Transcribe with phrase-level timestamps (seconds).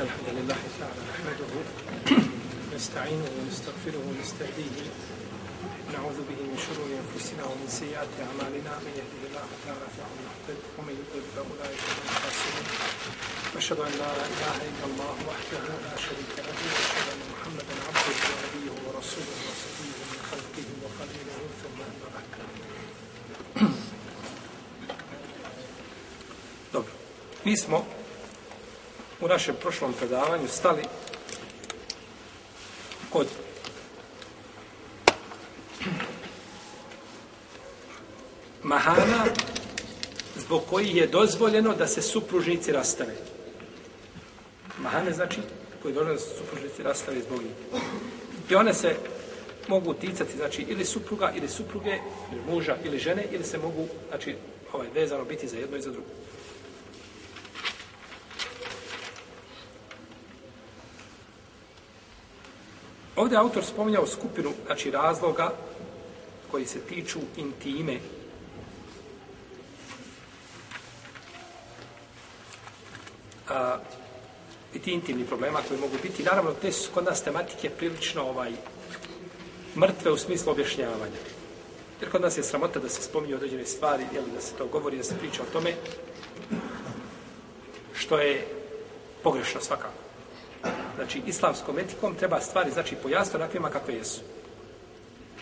[0.00, 1.52] الحمد لله تعالى نحمده
[2.74, 4.86] نستعينه ونستغفره ونستهديه.
[5.92, 8.72] نعوذ به من شرور أنفسنا ومن سيئات أعمالنا.
[8.86, 12.66] من يهده الله تعالى فهو المهتد ومن يضلل فأولئك هم الخاسرون
[13.54, 18.74] وأشهد أن لا إله إلا الله وحده لا شريك له وأشهد أن محمدا عبده ونبيه
[18.86, 22.28] ورسوله وصفيه من خلقه وخليله ثم أما بعد.
[26.72, 26.92] Dobro.
[27.44, 27.78] Mi smo
[29.20, 30.82] u našem prošlom predavanju stali
[33.10, 33.26] kod
[38.62, 39.24] mahana
[40.36, 43.14] zbog koji je dozvoljeno da se supružnici rastave.
[44.78, 45.40] Mahane znači
[45.82, 47.82] koji je dozvoljeno da se supružnici rastave zbog njih.
[48.50, 48.96] I one se
[49.68, 51.98] mogu ticati, znači, ili supruga, ili supruge,
[52.32, 54.34] ili muža, ili žene, ili se mogu, znači,
[54.72, 56.08] ovaj, vezano biti za jedno i za drugo.
[63.20, 65.52] Ovdje je autor spominjao skupinu, znači, razloga
[66.50, 67.98] koji se tiču intime.
[73.48, 73.78] A,
[74.74, 76.22] I ti intimni problema koji mogu biti.
[76.22, 78.52] Naravno, te su kod nas tematike prilično ovaj,
[79.76, 81.20] mrtve u smislu objašnjavanja.
[82.00, 84.96] Jer kod nas je sramota da se spominju određene stvari, jel, da se to govori,
[84.96, 85.74] da se priča o tome,
[87.94, 88.46] što je
[89.22, 89.99] pogrešno svakako.
[90.96, 94.20] Znači, islamskom etikom treba stvari, znači, pojasno onakvima kakve jesu.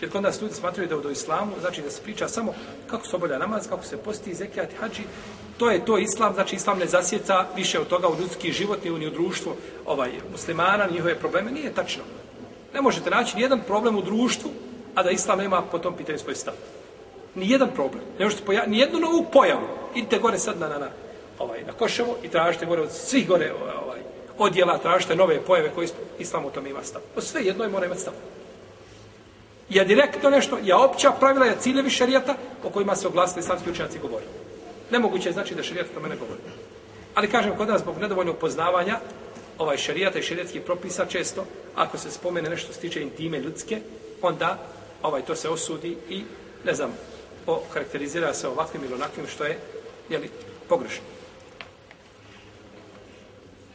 [0.01, 2.53] Jer kod nas ljudi smatraju da u islamu, znači da se priča samo
[2.87, 5.03] kako se obavlja namaz, kako se posti, zekijat, hađi,
[5.57, 8.91] to je to islam, znači islam ne zasjeca više od toga u ljudski život, ni
[8.91, 12.03] u, ni u društvu ovaj, muslimana, njihove probleme, nije tačno.
[12.73, 14.51] Ne možete naći ni jedan problem u društvu,
[14.95, 16.53] a da islam nema po tom pitanju svoj stav.
[17.35, 18.03] Ni jedan problem.
[18.19, 19.67] Ne možete poja ni jednu novu pojavu.
[19.95, 20.89] Idite gore sad na, na, na,
[21.39, 23.98] ovaj, na Koševo i tražite gore od svih gore ovaj,
[24.39, 25.87] odjela, tražite nove pojave koje
[26.19, 27.01] islam u tome ima stav.
[27.15, 28.13] O sve jedno je mora imati stav.
[29.69, 33.99] Ja direktno nešto, ja opća pravila, ja ciljevi šarijata o kojima se oglasili islamski učenjaci
[33.99, 34.25] govori.
[34.91, 36.39] Nemoguće je znači da šarijat tome mene govori.
[37.15, 38.99] Ali kažem, kod nas zbog nedovoljnog poznavanja
[39.57, 41.45] ovaj šarijata i šarijatskih propisa često,
[41.75, 43.81] ako se spomene nešto se tiče intime ljudske,
[44.21, 44.57] onda
[45.03, 46.23] ovaj to se osudi i,
[46.65, 46.93] ne znam,
[47.73, 49.59] karakterizira se ovakvim ili onakvim što je,
[50.09, 50.29] jeli,
[50.69, 51.18] pogrešno.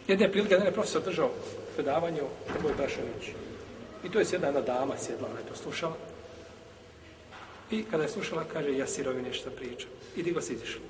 [0.09, 1.31] Jedne prilike, jedan je profesor držao
[1.75, 3.37] predavanje o Treboj Brašević.
[4.05, 5.95] I to je jedna, jedna dama sjedla, ona je to slušala.
[7.71, 9.89] I kada je slušala, kaže, ja sirovi nešto pričam.
[10.17, 10.81] I digla se izišla.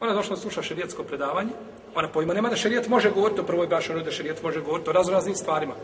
[0.00, 1.50] Ona je došla sluša šerijetsko predavanje,
[1.94, 4.92] ona pojma nema da šerijat može govoriti o prvoj brašenju, da šerijat može govoriti o
[4.92, 5.74] raznoraznim stvarima.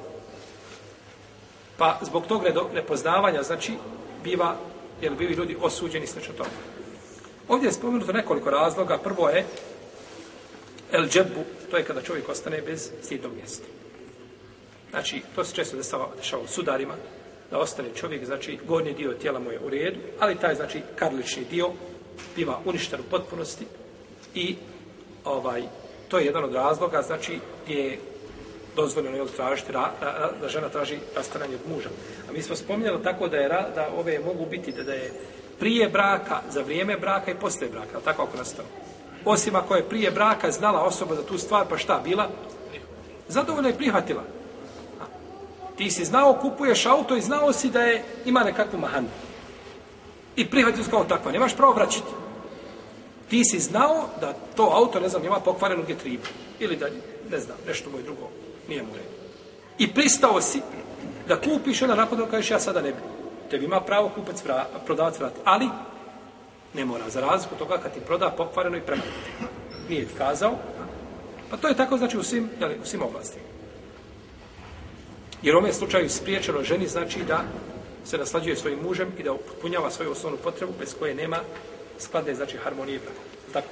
[1.77, 2.43] Pa zbog tog
[2.75, 3.73] nepoznavanja, znači,
[4.25, 4.57] biva,
[5.01, 6.51] jer bili ljudi osuđeni s nešto toga.
[7.49, 8.99] Ovdje je spomenuto nekoliko razloga.
[8.99, 9.45] Prvo je
[10.93, 13.67] el džebu, to je kada čovjek ostane bez stidnog mjesta.
[14.91, 16.95] Znači, to se često dešava, dešava u sudarima,
[17.51, 21.45] da ostane čovjek, znači, gornji dio tijela mu je u redu, ali taj, znači, karlični
[21.51, 21.71] dio
[22.37, 23.67] biva uništen u potpunosti
[24.35, 24.57] i
[25.25, 25.63] ovaj,
[26.09, 27.99] to je jedan od razloga, znači, gdje je
[28.77, 31.89] dozvoljeno je tražiti, ra, ra, da žena traži rastananje od muža.
[32.29, 35.13] A mi smo spominjali tako da je da ove mogu biti da, da je
[35.59, 38.69] prije braka, za vrijeme braka i posle braka, tako ako nastalo.
[39.25, 42.29] Osim ako je prije braka znala osoba za tu stvar, pa šta bila?
[43.29, 44.23] Zadovoljna je prihvatila.
[45.77, 49.09] Ti si znao, kupuješ auto i znao si da je ima nekakvu mahanu.
[50.37, 52.13] I prihvatio kao takva, nemaš pravo vraćati.
[53.31, 56.25] Ti si znao da to auto, ne znam, ima pokvarenu getribu.
[56.59, 56.87] Ili da,
[57.31, 58.29] ne znam, nešto moje drugo
[58.69, 59.07] nije mu red.
[59.79, 60.61] I pristao si
[61.29, 62.99] da kupiš, onda nakon toga kažeš ja sada ne bi.
[63.51, 65.41] Tebi ima pravo kupac, vra, prodavac vrati.
[65.45, 65.69] Ali,
[66.75, 69.13] ne mora, za razliku toga kad ti proda pokvareno i premarno.
[69.89, 70.59] Nije ti kazao.
[71.51, 73.45] Pa to je tako, znači, u svim, jeli, u svim oblastima.
[75.43, 77.45] Jer u ovom slučaju spriječeno ženi znači da
[78.05, 81.39] se naslađuje svojim mužem i da upotpunjava svoju osnovnu potrebu bez koje nema
[81.99, 82.99] skladne, znači, harmonije.
[82.99, 83.21] braka.
[83.53, 83.69] Tako.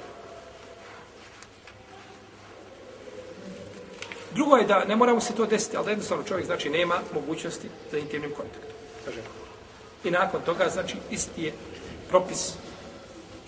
[4.35, 7.69] Drugo je da ne moramo se to desiti, ali da jednostavno čovjek znači nema mogućnosti
[7.91, 8.71] za intimnim kontaktom.
[9.05, 9.21] Kaže.
[10.03, 11.53] I nakon toga znači isti je
[12.09, 12.53] propis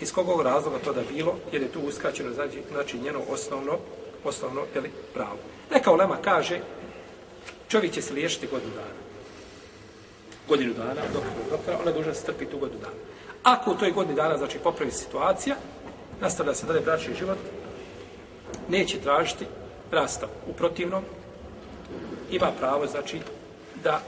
[0.00, 3.78] iz kogog razloga to da bilo, jer je tu uskraćeno znači, znači njeno osnovno
[4.24, 5.38] osnovno ili pravo.
[5.70, 6.60] Neka ulema kaže
[7.68, 9.00] čovjek će se liješiti godinu dana.
[10.48, 12.94] Godinu dana, doktora, doktora, ona je dužna se trpiti tu godinu dana.
[13.42, 15.56] Ako u toj godini dana, znači, popravi situacija,
[16.20, 17.38] nastavlja se dalje bračni život,
[18.68, 19.46] neće tražiti
[19.90, 20.28] rastav.
[20.50, 21.04] U protivnom,
[22.30, 23.20] ima pravo, znači,
[23.84, 24.00] da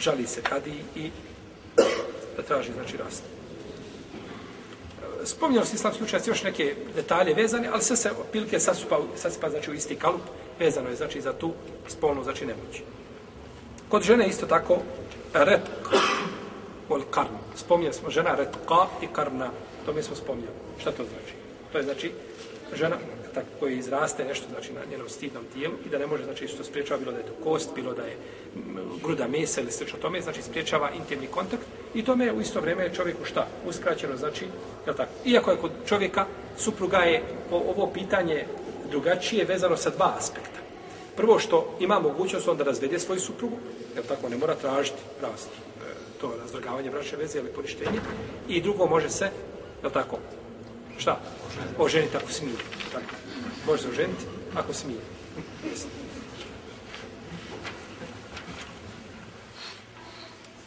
[0.00, 1.10] žali se kadi i
[2.36, 3.39] da traži, znači, rastav
[5.24, 9.70] spominjali su islamski učenjaci još neke detalje vezane, ali sve se pilke sasupa, sasupa znači,
[9.70, 10.22] u isti kalup
[10.58, 11.52] vezano je znači za tu
[11.88, 12.82] spolnu znači nemoć.
[13.88, 14.78] Kod žene isto tako
[15.34, 15.88] retk
[16.88, 17.34] ol karn.
[17.56, 19.50] Spominjali smo žena retka i karna.
[19.86, 20.56] To mi smo spominjali.
[20.80, 21.34] Šta to znači?
[21.72, 22.12] To je znači
[22.74, 22.96] žena
[23.34, 26.64] tako koji izraste nešto znači na njenom stidnom tijelu i da ne može znači što
[26.64, 28.16] spriječava bilo da je to kost, bilo da je
[29.02, 33.24] gruda mesa ili slično tome, znači spriječava intimni kontakt i tome u isto vrijeme čovjeku
[33.24, 33.46] šta?
[33.66, 34.44] Uskraćeno znači,
[34.86, 35.10] je tako?
[35.24, 36.26] Iako je kod čovjeka
[36.58, 38.46] supruga je ovo pitanje
[38.90, 40.60] drugačije vezano sa dva aspekta.
[41.16, 43.56] Prvo što ima mogućnost on da razvede svoju suprugu,
[43.96, 45.84] je tako ne mora tražiti rast, e,
[46.20, 48.00] to razvrgavanje bračne veze ili poništenje,
[48.48, 49.30] i drugo može se,
[49.84, 50.18] je tako,
[50.98, 51.20] šta?
[51.78, 52.56] Oženiti ako smije.
[52.92, 53.14] Tako.
[53.66, 55.00] Može se oženiti ako smije.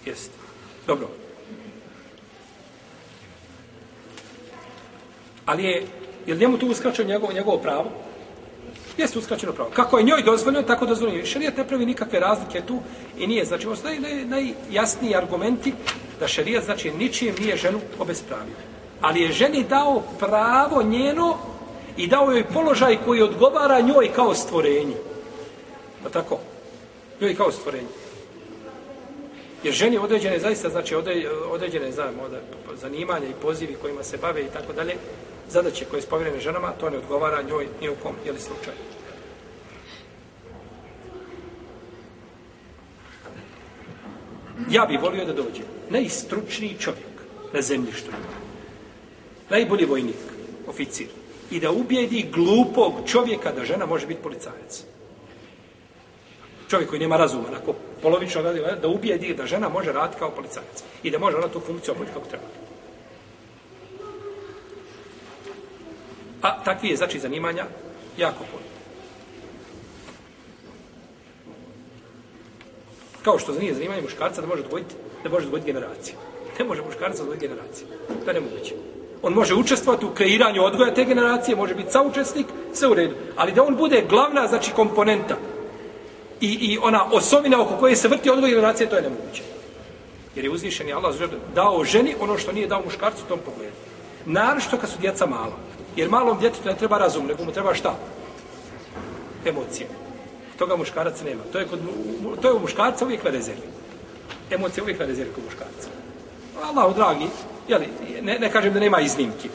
[0.05, 0.42] Jeste.
[0.87, 1.07] Dobro.
[5.45, 5.85] Ali je,
[6.25, 7.91] je li njemu tu uskraćeno njegovo, njegovo pravo?
[8.97, 9.69] Jeste uskraćeno pravo.
[9.73, 11.25] Kako je njoj dozvoljeno, tako dozvoljeno.
[11.25, 12.79] Šarijat ne pravi nikakve razlike tu
[13.17, 13.45] i nije.
[13.45, 15.73] Znači, ovo su naj, naj, najjasniji argumenti
[16.19, 18.55] da šarijat, znači, ničijem nije ženu obespravio.
[19.01, 21.37] Ali je ženi dao pravo njeno
[21.97, 24.95] i dao joj položaj koji odgovara njoj kao stvorenju.
[26.03, 26.39] Pa tako?
[27.21, 27.87] Njoj kao stvorenju.
[29.63, 30.95] Jer ženi određene, zaista, znači
[31.49, 32.15] određene znam,
[32.75, 34.95] zanimanja i pozivi kojima se bave i tako dalje,
[35.49, 38.77] zadaće koje je spovjerene ženama, to ne odgovara njoj ni u kom, jeli slučaju.
[44.69, 47.13] Ja bih volio da dođe najstručniji čovjek
[47.53, 48.43] na zemljištu ima.
[49.49, 50.15] Najbolji vojnik,
[50.67, 51.07] oficir.
[51.51, 54.83] I da ubijedi glupog čovjeka da žena može biti policajac.
[56.73, 60.31] Čovjek koji nema razuma, onako polovično razuma, eh, da ubijedi da žena može raditi kao
[60.31, 60.83] policajac.
[61.03, 62.43] I da može ona tu funkciju obaviti kako treba.
[66.41, 67.65] A takvi je, znači, zanimanja
[68.17, 68.63] jako puno.
[73.21, 76.15] Kao što nije zanimanje muškarca da može odvojiti, da može odvojiti generacije.
[76.59, 77.87] Ne može muškarca odvojiti generacije.
[78.25, 78.75] To je nemoguće.
[79.21, 83.15] On može učestvovati u kreiranju odgoja te generacije, može biti saučesnik, sve u redu.
[83.35, 85.37] Ali da on bude glavna, znači, komponenta
[86.41, 89.43] i, i ona osobina oko koje se vrti odgoj generacije, to je nemoguće.
[90.35, 91.15] Jer je uzvišen Allah
[91.55, 93.75] dao ženi ono što nije dao muškarcu u tom pogledu.
[94.25, 95.57] Naravno što kad su djeca mala.
[95.95, 97.95] Jer malom djetetu ne treba razum, nego mu treba šta?
[99.45, 99.87] Emocije.
[100.57, 101.43] Toga muškarac nema.
[101.51, 101.79] To je, kod,
[102.41, 103.67] to je u muškarca uvijek na rezervi.
[104.51, 105.89] Emocije uvijek na rezervi kod muškarca.
[106.63, 107.27] Allah, dragi,
[107.67, 107.87] jeli,
[108.21, 109.49] ne, ne kažem da nema iznimki.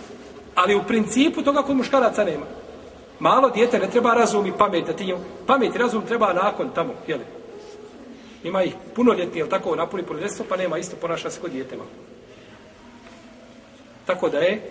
[0.54, 2.46] Ali u principu toga kod muškaraca nema.
[3.20, 4.86] Malo dijete ne treba razum i pamet.
[4.86, 6.94] Da ti njemu, pamet i razum treba nakon tamo.
[7.06, 7.24] Jeli.
[8.42, 11.90] Ima ih punoljetni, jel tako, napuni punoljetstvo, pa nema isto ponaša se kod dijete malo.
[14.06, 14.62] Tako da je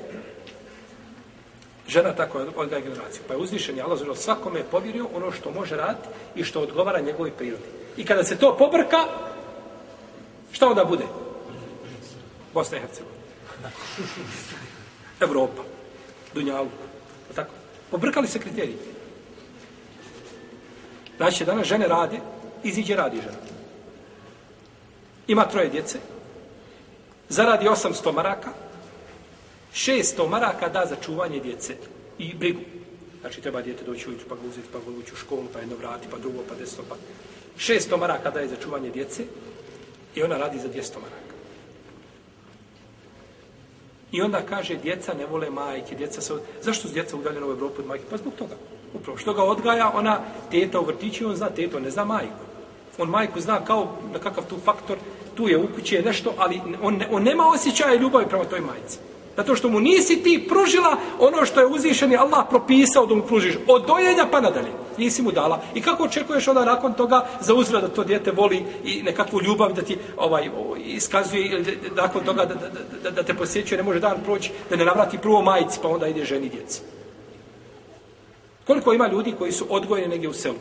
[1.88, 3.21] žena tako odgaja generaciju.
[3.27, 6.61] Pa je uzvišen je Allah zelo svakome je povjerio ono što može raditi i što
[6.61, 7.63] odgovara njegovoj prirodi.
[7.97, 8.97] I kada se to pobrka,
[10.51, 11.03] šta onda bude?
[12.53, 13.17] Bosna i Hercegovina.
[15.19, 15.61] Evropa.
[16.33, 16.69] Dunjalu.
[17.35, 17.56] Tako.
[17.92, 18.78] Pobrkali se kriteriji.
[21.18, 22.19] Znači, danas žene rade,
[22.63, 23.38] iziđe radi žena.
[25.28, 26.00] Ima troje djece,
[27.30, 28.50] zaradi 800 maraka,
[29.74, 31.75] 600 maraka da za čuvanje djece
[32.18, 32.62] i brigu.
[33.22, 35.75] Znači, treba djete doći ujutru, pa ga uzeti, pa ga ući u školu, pa jedno
[35.75, 36.95] vrati, pa drugo, pa desto, pa...
[37.57, 39.23] 600 maraka daje za čuvanje djece
[40.16, 41.27] i ona radi za 200 maraka.
[44.11, 46.33] I onda kaže, djeca ne vole majke, djeca se...
[46.61, 48.04] Zašto su djeca udaljene u Evropu od majke?
[48.09, 48.56] Pa zbog toga.
[48.94, 50.19] Upravo, što ga odgaja, ona
[50.52, 52.44] teta u vrtići, on zna teto, ne zna majku.
[52.97, 54.97] On majku zna kao nekakav tu faktor,
[55.35, 58.61] tu je u kući je nešto, ali on, ne, on nema osjećaja ljubavi prema toj
[58.61, 58.99] majci.
[59.37, 63.56] Zato što mu nisi ti pružila ono što je uzvišeni Allah propisao da mu pružiš.
[63.67, 64.71] Od dojenja pa nadalje.
[64.97, 65.61] Nisi mu dala.
[65.75, 69.73] I kako očekuješ onda nakon toga za uzvrat da to dijete voli i nekakvu ljubav
[69.73, 70.49] da ti ovaj,
[70.85, 72.69] iskazuje ili nakon toga da, da,
[73.03, 76.07] da, da te posjećuje, ne može dan proći, da ne navrati prvo majici pa onda
[76.07, 76.81] ide ženi djeci.
[78.67, 80.57] Koliko ima ljudi koji su odgojeni negdje u selu?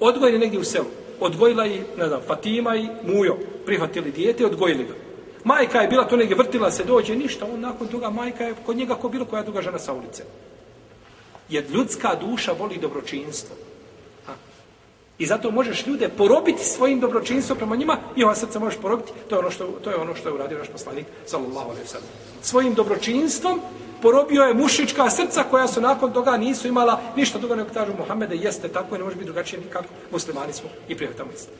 [0.00, 0.86] Odgojeni negdje u selu.
[1.20, 3.36] Odgojila je, ne znam, Fatima i Mujo.
[3.66, 5.09] Prihvatili dijete i odgojili ga.
[5.44, 7.46] Majka je bila to negdje vrtila se dođe, ništa.
[7.52, 10.24] On nakon toga majka je kod njega ko bilo koja druga žena sa ulice.
[11.48, 13.56] Jer ljudska duša voli dobročinstvo.
[14.26, 14.32] Ha.
[15.18, 19.12] I zato možeš ljude porobiti svojim dobročinstvom prema njima i ova srca možeš porobiti.
[19.28, 22.08] To je ono što, to je ono što je uradio naš poslanik, sallallahu alaihi sallam.
[22.42, 23.60] Svojim dobročinstvom
[24.02, 28.36] porobio je mušička srca koja su nakon toga nisu imala ništa drugo nego kažu Muhammede
[28.36, 29.88] jeste tako i ne može biti drugačije nikako.
[30.10, 31.52] Muslimani smo i prihvatamo isto.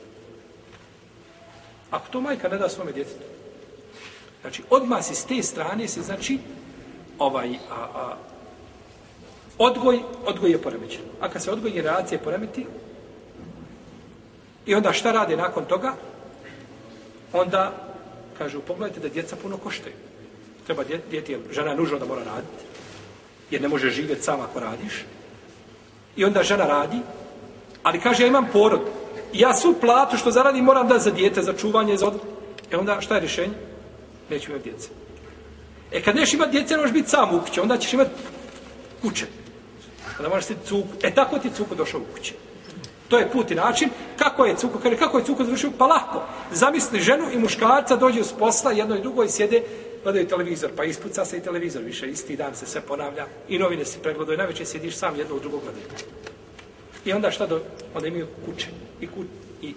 [1.91, 3.23] Ako to majka ne da svome djetetu,
[4.41, 6.39] Znači, odmah se s te strane se, znači,
[7.19, 8.15] ovaj, a, a,
[9.57, 11.01] odgoj, odgoj je poremećen.
[11.21, 12.65] A kad se odgoj generacije poremeti,
[14.65, 15.93] i onda šta rade nakon toga,
[17.33, 17.71] onda
[18.37, 19.95] kažu, pogledajte da djeca puno koštaju.
[20.65, 22.63] Treba djeti, žena je nužno da mora raditi,
[23.51, 25.05] jer ne može živjeti sama ako radiš.
[26.15, 26.99] I onda žena radi,
[27.83, 28.81] ali kaže, ja imam porod.
[29.33, 32.29] Ja svu platu što zaradim moram da za dijete, za čuvanje, za odgoj.
[32.71, 33.70] E onda šta je rješenje?
[34.31, 34.89] Neću imati djece.
[35.91, 38.09] E kad neš imati djece, možeš biti sam u kući, onda ćeš imati
[39.01, 39.25] kuće.
[40.17, 40.87] Onda možeš ti cuku.
[41.03, 42.33] E tako ti cuku došao u kući.
[43.07, 43.89] To je put i način.
[44.17, 44.79] Kako je cuko?
[44.79, 45.71] Kaže, kako je cuko završio?
[45.77, 46.23] Pa lako.
[46.51, 49.63] Zamisli ženu i muškarca dođe s posla, jedno i drugo i sjede,
[50.03, 52.07] gledaju televizor, pa ispuca se i televizor više.
[52.09, 53.25] Isti dan se sve ponavlja.
[53.49, 54.37] I novine se pregledaju.
[54.37, 55.85] Najveće sjediš sam jedno u drugo gledaju.
[57.05, 57.61] I onda šta do...
[57.95, 58.67] Onda imaju kuće.
[59.01, 59.23] I ku...
[59.61, 59.73] I...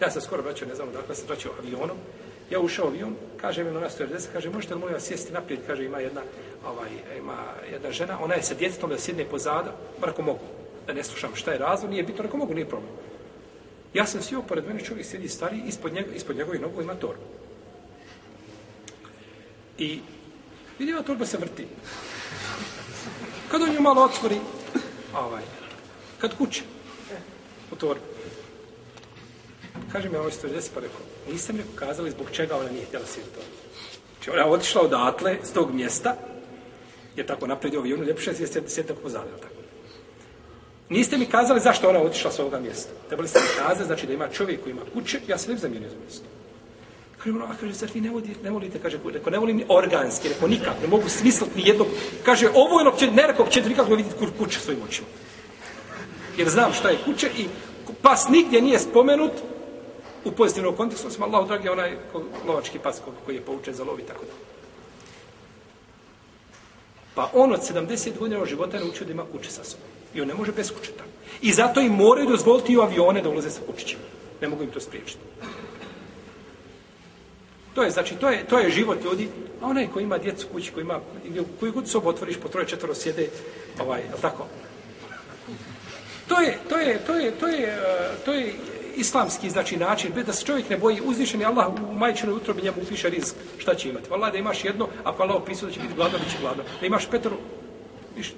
[0.00, 1.96] Ja sam skoro vraćao, ne znam, odakle sam vraćao avionom.
[2.52, 5.60] Ja ušao avion, kaže mi na stewardesa, kaže, možete li molim vas sjesti naprijed?
[5.66, 6.20] Kaže, ima jedna,
[6.66, 7.36] ovaj, ima
[7.72, 10.44] jedna žena, ona je sa djetetom da sjedne pozada, ako mogu
[10.86, 12.92] da ne slušam šta je razlog, nije bitno, ako mogu, nije problem.
[13.94, 17.22] Ja sam sjeo, pored mene čovjek sjedi stari, ispod, njego, ispod njegovih nogu ima torbu.
[19.78, 20.00] I
[20.78, 21.66] vidim, torba se vrti.
[23.50, 24.40] Kad on ju malo otvori,
[25.14, 25.42] ovaj,
[26.18, 26.62] kad kuće,
[27.72, 28.04] u torbu.
[29.92, 33.06] Kaže mi, ovo je 140, pa rekao, niste mi pokazali zbog čega ona nije htjela
[33.06, 33.50] sjeti torbu.
[34.14, 36.16] Znači, ona je otišla odatle, s tog mjesta,
[37.16, 39.54] je tako napredio avionu, ljepše je sjeti, sjeti tako pozadnje, tako.
[40.88, 42.90] Niste mi kazali zašto ona otišla s ovoga mjesta.
[43.08, 45.60] Trebali ste mi kazati, znači da ima čovjek koji ima kuće, ja se ne bi
[45.60, 46.24] zamijenio za mjesto.
[47.18, 49.64] Kaže, ono, a kaže, zar vi ne volite, ne volite, kaže, reko, ne volim ni
[49.68, 51.86] organski, reko, nikak, ne mogu smisliti ni jednog,
[52.24, 55.06] kaže, ovo je ono opće, ne reko, će nikako vidjeti kur, kuće svojim očima.
[56.36, 57.46] Jer znam šta je kuće i
[58.02, 59.32] pas nigdje nije spomenut
[60.24, 61.96] u pozitivnom kontekstu, osim Allah, dragi, onaj
[62.46, 64.32] lovački pas koji je poučen za lovi, tako da.
[67.14, 69.86] Pa on od 70 godina života je naučio da ima kuće sa sobom.
[70.14, 71.10] I on ne može bez kuće tamo.
[71.42, 74.02] I zato im moraju dozvoliti u avione da ulaze sa kućićima.
[74.40, 75.20] Ne mogu im to spriječiti.
[77.74, 79.28] To je, znači, to je, to je život ljudi.
[79.62, 81.00] A onaj koji ima djecu kući, koji ima,
[81.60, 83.28] koji god sobu otvoriš, po troje četvoro sjede,
[83.80, 84.46] ovaj, je tako?
[86.28, 87.78] To je, to je, to je, to je,
[88.24, 88.54] to je
[88.96, 93.10] islamski, znači, način, da se čovjek ne boji, uzvišeni Allah u majčinoj utrobi njemu upiše
[93.10, 94.10] rizik, šta će imati?
[94.10, 96.62] Vala da imaš jedno, ako Allah opisao da će biti gladan, bit će gladno.
[96.80, 97.32] Da imaš petro,
[98.16, 98.32] viš,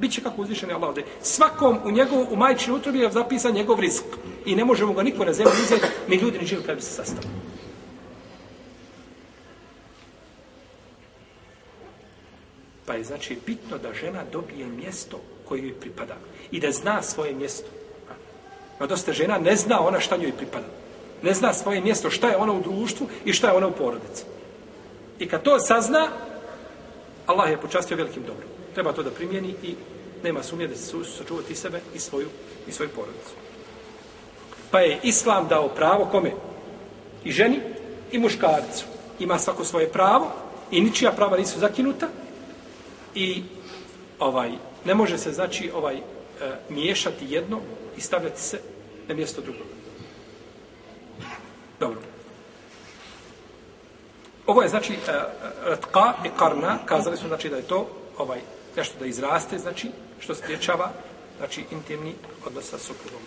[0.00, 1.04] Biće kako uzvišeni Allah ovdje.
[1.22, 4.06] Svakom u njegovu, u majčinoj utrobi je zapisan njegov rizik.
[4.46, 6.92] I ne možemo ga niko na zemlji uzeti, ni ljudi ni živi kada bi se
[6.92, 7.26] sastali.
[12.86, 16.16] Pa je znači bitno da žena dobije mjesto koje joj pripada.
[16.50, 17.79] I da zna svoje mjesto.
[18.80, 20.66] Ima dosta žena ne zna ona šta njoj pripada.
[21.22, 24.24] Ne zna svoje mjesto, šta je ona u društvu i šta je ona u porodici.
[25.18, 26.08] I kad to sazna,
[27.26, 29.74] Allah je počastio velikim dobrom treba to da primjeni i
[30.22, 32.28] nema sumnje da se sačuvati sebe i svoju,
[32.68, 33.34] i svoju porodicu.
[34.70, 36.32] Pa je Islam dao pravo kome?
[37.24, 37.60] I ženi
[38.12, 38.84] i muškarcu.
[39.18, 40.32] Ima svako svoje pravo
[40.70, 42.08] i ničija prava nisu zakinuta
[43.14, 43.42] i
[44.18, 44.50] ovaj
[44.84, 46.00] ne može se znači ovaj e,
[46.68, 47.60] miješati jedno
[47.96, 48.60] i stavljati se
[49.10, 49.66] na mjesto drugog.
[51.80, 52.00] Dobro.
[54.46, 57.88] Ovo je znači e, e, uh, ratka i karna, kazali su znači da je to
[58.18, 58.40] ovaj
[58.76, 59.90] nešto da izraste, znači,
[60.20, 60.90] što spriječava,
[61.38, 62.14] znači, intimni
[62.46, 63.20] odnos sa suprugom.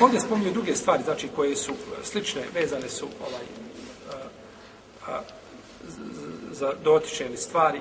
[0.00, 3.44] Ovdje spominju druge stvari, znači, koje su slične, vezane su ovaj,
[4.10, 5.20] a, a,
[6.50, 7.80] za dotičene stvari,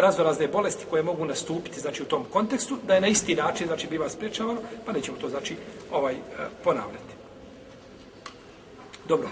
[0.00, 3.86] raznorazne bolesti koje mogu nastupiti, znači, u tom kontekstu, da je na isti način, znači,
[3.86, 5.56] biva spriječavano, pa nećemo to, znači,
[5.92, 6.18] ovaj, e,
[6.64, 7.14] ponavljati.
[9.08, 9.28] Dobro.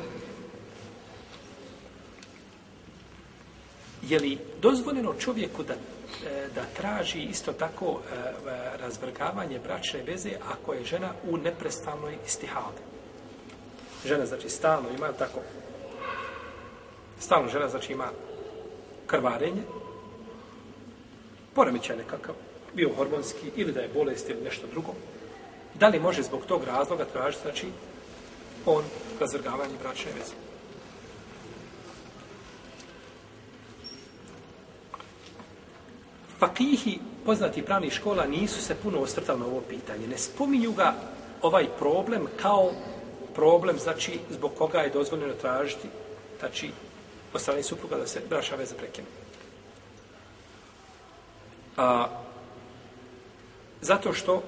[4.03, 8.17] je li dozvoljeno čovjeku da, e, da traži isto tako e,
[8.81, 12.83] razvrgavanje bračne veze ako je žena u neprestavnoj istihadi?
[14.05, 15.41] Žena znači stalno ima tako
[17.19, 18.09] stalno žena znači ima
[19.07, 19.63] krvarenje
[21.59, 22.35] poremećaj nekakav
[22.75, 24.95] bio hormonski ili da je bolest ili nešto drugo
[25.75, 27.67] da li može zbog tog razloga tražiti znači
[28.67, 28.85] on
[29.21, 30.35] razvrgavanje bračne veze?
[36.39, 40.07] Fakihi, poznati pravnih škola, nisu se puno ostrtali na ovo pitanje.
[40.07, 40.95] Ne spominju ga
[41.43, 42.71] ovaj problem kao
[43.35, 45.89] problem, znači, zbog koga je dozvoljeno tražiti,
[46.39, 46.71] znači,
[47.35, 49.18] od strane supruga da se braša veza prekine.
[51.79, 52.07] A,
[53.81, 54.43] zato što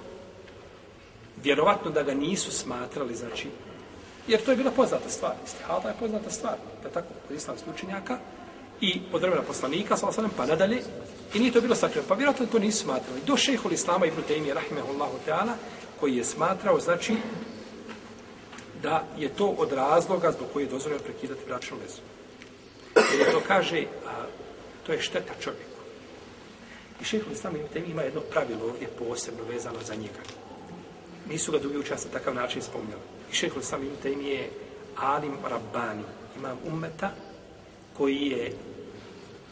[1.42, 3.48] vjerovatno da ga nisu smatrali, znači,
[4.26, 5.32] jer to je bila poznata stvar.
[5.44, 8.18] Istihada je poznata stvar, da tako, od islamskih učenjaka,
[8.80, 10.82] i od vremena poslanika, sa osanem, pa nadalje,
[11.34, 12.08] i nije to bilo sakriveno.
[12.08, 13.20] Pa vjerojatno to nisu smatrali.
[13.26, 15.52] Do šehol Islama ibn Taymi, rahimehullahu ta'ala,
[16.00, 17.16] koji je smatrao, znači,
[18.82, 22.00] da je to od razloga zbog koje je dozvoljeno prekidati bračnu vezu.
[23.18, 24.24] Jer to kaže, a,
[24.86, 25.69] to je šteta čovjeku.
[27.00, 30.22] I šehol Islama ibn Taymi ima jedno pravilo ovdje posebno vezano za njega.
[31.28, 33.02] Nisu ga drugi učast na takav način spomnjali.
[33.32, 34.50] I šehol Islama ibn Taymi je
[34.96, 36.02] alim rabbani,
[36.36, 37.10] imam ummeta,
[37.96, 38.52] koji je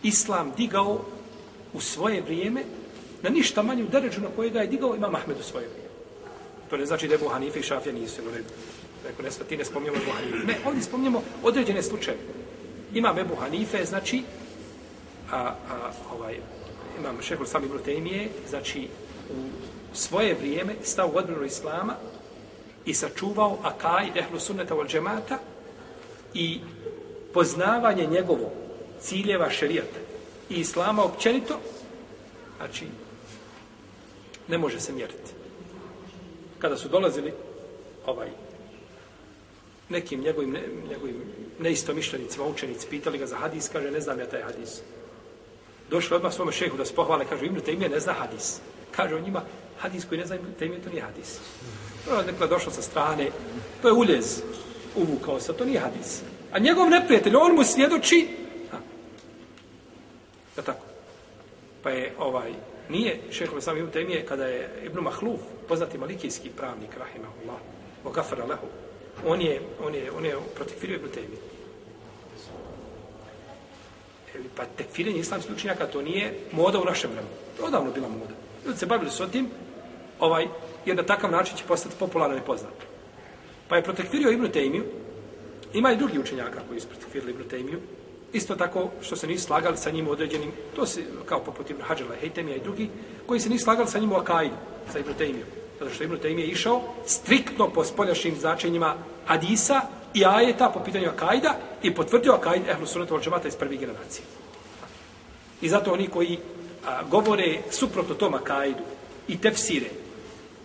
[0.03, 1.05] islam digao
[1.73, 2.63] u svoje vrijeme
[3.23, 5.89] na ništa manju deređu na koje ga je digao imam Ahmed u svoje vrijeme.
[6.71, 8.49] To ne znači da je Hanife i Šafija nisu u redu.
[9.05, 10.47] Rekao, ne, ti ne spomnjamo Ebu Hanife.
[10.47, 12.17] Ne, ovdje spomnjamo određene slučaje.
[12.95, 14.23] Imam Ebu Hanife, znači,
[15.31, 15.55] a, a,
[16.15, 16.37] ovaj,
[16.99, 18.89] imam šehol sami Ibn Tejmije, znači,
[19.31, 19.49] u
[19.93, 21.95] svoje vrijeme stao u odbranu Islama
[22.87, 25.39] i sačuvao akaj, ehlu sunneta wal džemata
[26.35, 26.61] i
[27.33, 28.53] poznavanje njegovo
[29.01, 29.99] ciljeva šerijata
[30.51, 31.61] i islama općenito,
[32.57, 32.87] znači,
[34.49, 35.33] ne može se mjeriti.
[36.59, 37.33] Kada su dolazili
[38.07, 38.29] ovaj
[39.89, 41.23] nekim njegovim, ne, njegovim
[41.61, 44.81] neistomišljenicima, učenici, pitali ga za hadis, kaže, ne znam ja taj hadis.
[45.91, 48.61] Došli odmah svome šehu da se pohvale, kaže, Ibn Taymiye ne zna hadis.
[48.91, 49.43] Kaže o njima,
[49.79, 51.39] hadis koji ne zna Ibn Taymiye, to nije hadis.
[52.05, 53.31] To je došao sa strane,
[53.83, 54.43] to je uljez,
[54.97, 56.23] uvukao se, to nije hadis.
[56.53, 58.29] A njegov neprijatelj, on mu svjedoči,
[60.59, 60.87] Ja tako?
[61.83, 62.53] Pa je ovaj,
[62.89, 67.61] nije šeho sam Ibn Temije, kada je Ibn Mahluf, poznati malikijski pravnik, rahimahullah,
[68.05, 68.67] o gafara lehu,
[69.27, 71.09] on je, on je, on je protiv Ibn
[74.39, 74.51] Temije.
[74.57, 77.35] Pa tekfirenje islamskih učinjaka, to nije moda u našem vremenu.
[77.57, 78.35] To je odavno bila moda.
[78.67, 79.51] Ljudi se bavili s tim,
[80.21, 80.47] ovaj,
[80.87, 82.75] jer na takav način će postati popularno i poznat.
[83.69, 84.85] Pa je protekfirio Ibnu Tejmiju,
[85.75, 87.81] ima i drugi učenjaka koji su protekfirili Ibnu Tejmiju,
[88.33, 92.17] Isto tako što se nisu slagali sa njim određenim, to se kao poput Ibn Hađala,
[92.21, 92.91] Hejtemija i drugi,
[93.27, 94.55] koji se nisu slagali sa njim u Akaidu,
[94.93, 95.49] sa Ibn Tejmijom.
[95.79, 98.95] Zato što Ibn Tejmije išao striktno po spoljašnjim značenjima
[99.27, 99.81] Hadisa
[100.15, 104.25] i Ajeta po pitanju akajda i potvrdio Akaid Ehlu Sunnatu al džemata iz prve generacije.
[105.61, 106.39] I zato oni koji
[106.87, 108.83] a, govore suprotno tom akajdu
[109.29, 109.91] i tefsire,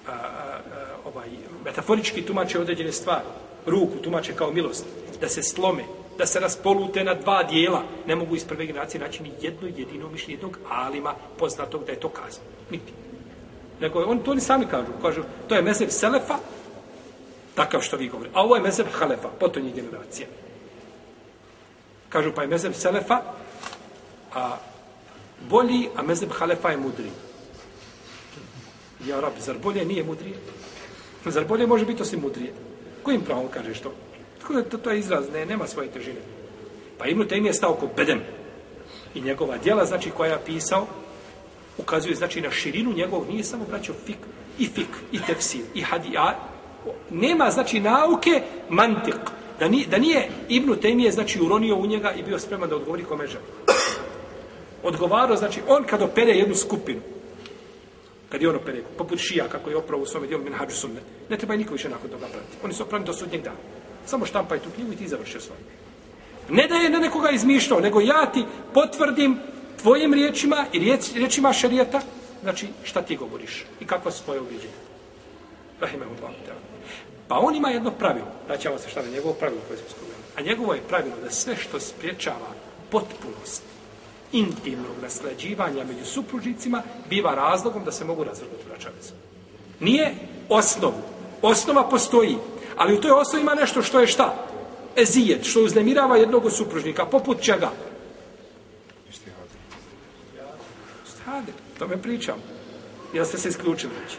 [0.08, 0.60] a, a, a,
[1.06, 1.30] ovaj,
[1.66, 3.26] metaforički tumače određene stvari,
[3.66, 4.86] ruku tumače kao milost,
[5.22, 5.84] da se slome,
[6.18, 10.10] da se raspolute na dva dijela, ne mogu iz prve generacije naći ni jedno jedino
[10.10, 12.46] mišljenje jednog alima poznatog da je to kazano.
[12.72, 12.94] Niti.
[13.82, 14.92] Nego on to oni sami kažu.
[15.02, 16.38] Kažu, to je mezeb Selefa,
[17.56, 18.36] takav što vi govorite.
[18.38, 20.28] A ovo je mezeb Halefa, potonje generacija.
[22.10, 23.22] Kažu, pa je mezeb Selefa
[24.34, 24.58] a,
[25.50, 27.10] bolji, a mezeb Halefa je mudri.
[29.08, 30.36] Ja, rab, zar bolje nije mudrije?
[31.26, 32.54] Zar bolje može biti osim mudrije?
[33.04, 33.94] Kojim pravom kažeš to?
[34.42, 36.20] Tako da to, to je izraz, ne, nema svoje težine.
[36.98, 38.22] Pa Ibn Taymi je stao ko bedem.
[39.16, 40.88] I njegova djela, znači, koja je pisao,
[41.78, 44.18] ukazuje, znači, na širinu njegovog, nije samo braćo fik,
[44.60, 46.53] i fik, i tefsir, i hadija.
[47.10, 49.16] Nema, znači, nauke, mantik.
[49.60, 53.04] Da, ni, da nije Ibn Taymije znači, uronio u njega i bio spreman da odgovori
[53.04, 53.44] kome želi.
[54.84, 57.02] Odgovarao, znači, on kad opere jednu skupinu,
[58.30, 61.38] kad je on opere, poput šija, kako je opravo u svome dijelu Minhađu Sunnet, ne
[61.38, 62.58] treba niko više nakon toga pratiti.
[62.64, 63.58] Oni su opravni do sudnjeg dana.
[64.06, 65.58] Samo štampaj tu knjigu i ti završio svoj.
[66.50, 69.40] Ne da je na nekoga izmišljao, nego ja ti potvrdim
[69.82, 72.02] tvojim riječima i riječ, riječima šarijeta,
[72.42, 74.74] znači šta ti govoriš i kako su tvoje uviđenje.
[75.80, 76.32] Rahimahullah.
[77.28, 80.24] Pa on ima jedno pravilo, da ćemo se šta na njegovo pravilo koje smo spomenuli.
[80.38, 82.50] A njegovo je pravilo da sve što spriječava
[82.90, 83.64] potpunost
[84.32, 89.14] intimnog naslađivanja među supružnicima biva razlogom da se mogu razvrgnuti braćavice.
[89.80, 90.16] Nije
[90.50, 91.02] osnovu.
[91.42, 92.38] Osnova postoji,
[92.78, 94.48] Ali u toj osnovi ima nešto što je šta?
[94.96, 97.06] Ezijet, što uznemirava jednog supružnika.
[97.06, 97.72] Poput čega?
[101.06, 102.36] Stade, to me pričam.
[103.14, 104.18] Jel ste se isključili već?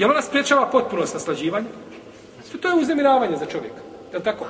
[0.00, 1.68] Je ona sprečava potpunost naslađivanja?
[2.60, 3.82] To je uznemiravanje za čovjeka.
[4.12, 4.46] Je li tako?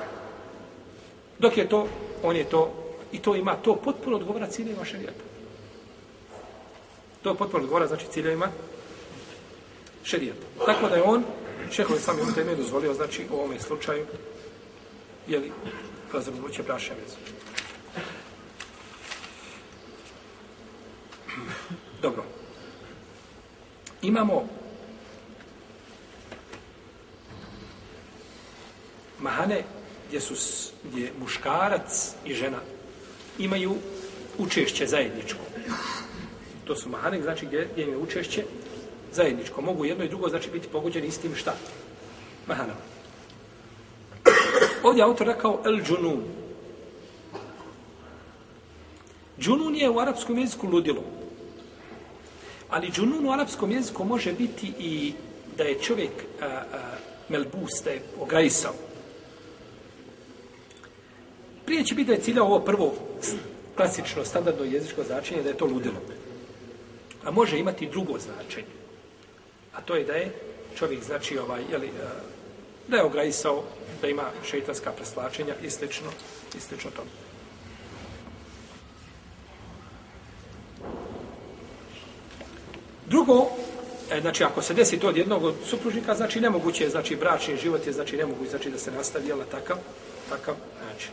[1.39, 1.87] Dok je to,
[2.23, 2.71] on je to,
[3.11, 5.23] i to ima, to potpuno odgovara ciljevima šarijata.
[7.23, 8.47] To potpuno odgovara, znači ciljevima
[10.03, 10.45] šarijata.
[10.65, 11.23] Tako da je on
[11.71, 14.05] Šehovi sam je teme dozvolio, znači, u ovome slučaju,
[15.27, 15.51] jeli,
[16.13, 17.17] razvrnuće braše vezu.
[22.01, 22.23] Dobro.
[24.01, 24.60] Imamo
[29.21, 29.63] mahane
[30.07, 30.35] gdje su
[30.83, 32.57] gdje muškarac i žena
[33.39, 33.75] imaju
[34.37, 35.39] učešće zajedničko.
[36.65, 38.43] To su mahane, znači gdje, gdje imaju učešće
[39.11, 39.61] zajedničko.
[39.61, 41.55] Mogu jedno i drugo znači biti pogođeni istim šta?
[42.47, 42.75] Mahanom.
[44.83, 46.23] Ovdje autor rekao el džunun.
[49.39, 51.03] Džunun je u arapskom jeziku ludilo.
[52.69, 55.13] Ali džunun u arapskom jeziku može biti i
[55.57, 56.61] da je čovjek a, a,
[57.29, 58.73] melbus, da je ograjisao.
[61.65, 62.93] Prije će biti da je cilja ovo prvo
[63.75, 66.01] klasično, standardno jezičko značenje, da je to ludilo.
[67.23, 68.81] A može imati drugo značenje.
[69.73, 70.31] A to je da je
[70.75, 71.91] čovjek, znači, ovaj, jeli, e,
[72.87, 73.63] da je ograjisao,
[74.01, 76.07] da ima šeitanska preslačenja i slično,
[76.57, 77.09] i slično tome.
[83.05, 83.47] Drugo,
[84.11, 87.57] e, znači ako se desi to od jednog od supružnika, znači nemoguće je, znači bračni
[87.57, 89.77] život je, znači nemoguće, znači da se nastavi, jel, takav,
[90.29, 90.55] takav
[90.87, 91.11] način.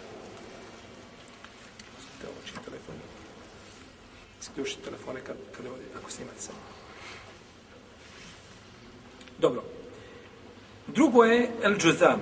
[4.51, 6.51] Isključiti telefone kad, kad ovdje, ako snimate se.
[9.39, 9.63] Dobro.
[10.87, 12.21] Drugo je El Džuzan.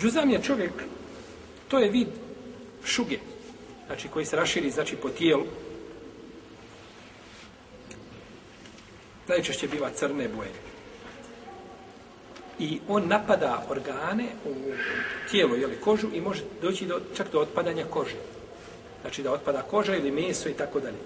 [0.00, 0.72] Džuzam je čovjek,
[1.68, 2.08] to je vid
[2.84, 3.18] šuge,
[3.86, 5.44] znači koji se raširi znači, po tijelu.
[9.28, 10.69] Najčešće biva crne boje.
[12.60, 14.54] I on napada organe u
[15.30, 18.16] tijelo ili kožu i može doći do, čak do otpadanja kože.
[19.00, 20.98] Znači da otpada koža ili meso i tako dalje.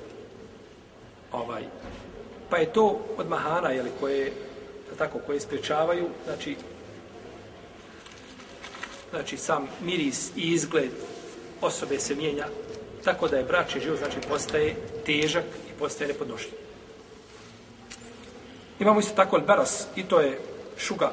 [1.32, 1.62] Ovaj.
[2.50, 4.32] Pa je to od mahana, jeli, koje,
[4.98, 6.56] tako, koje spriječavaju, znači,
[9.10, 10.90] znači sam miris i izgled
[11.60, 12.46] osobe se mijenja
[13.04, 16.54] tako da je bračni život znači postaje težak i postaje nepodnošljiv.
[18.80, 20.40] Imamo isto tako beras i to je
[20.78, 21.12] šuga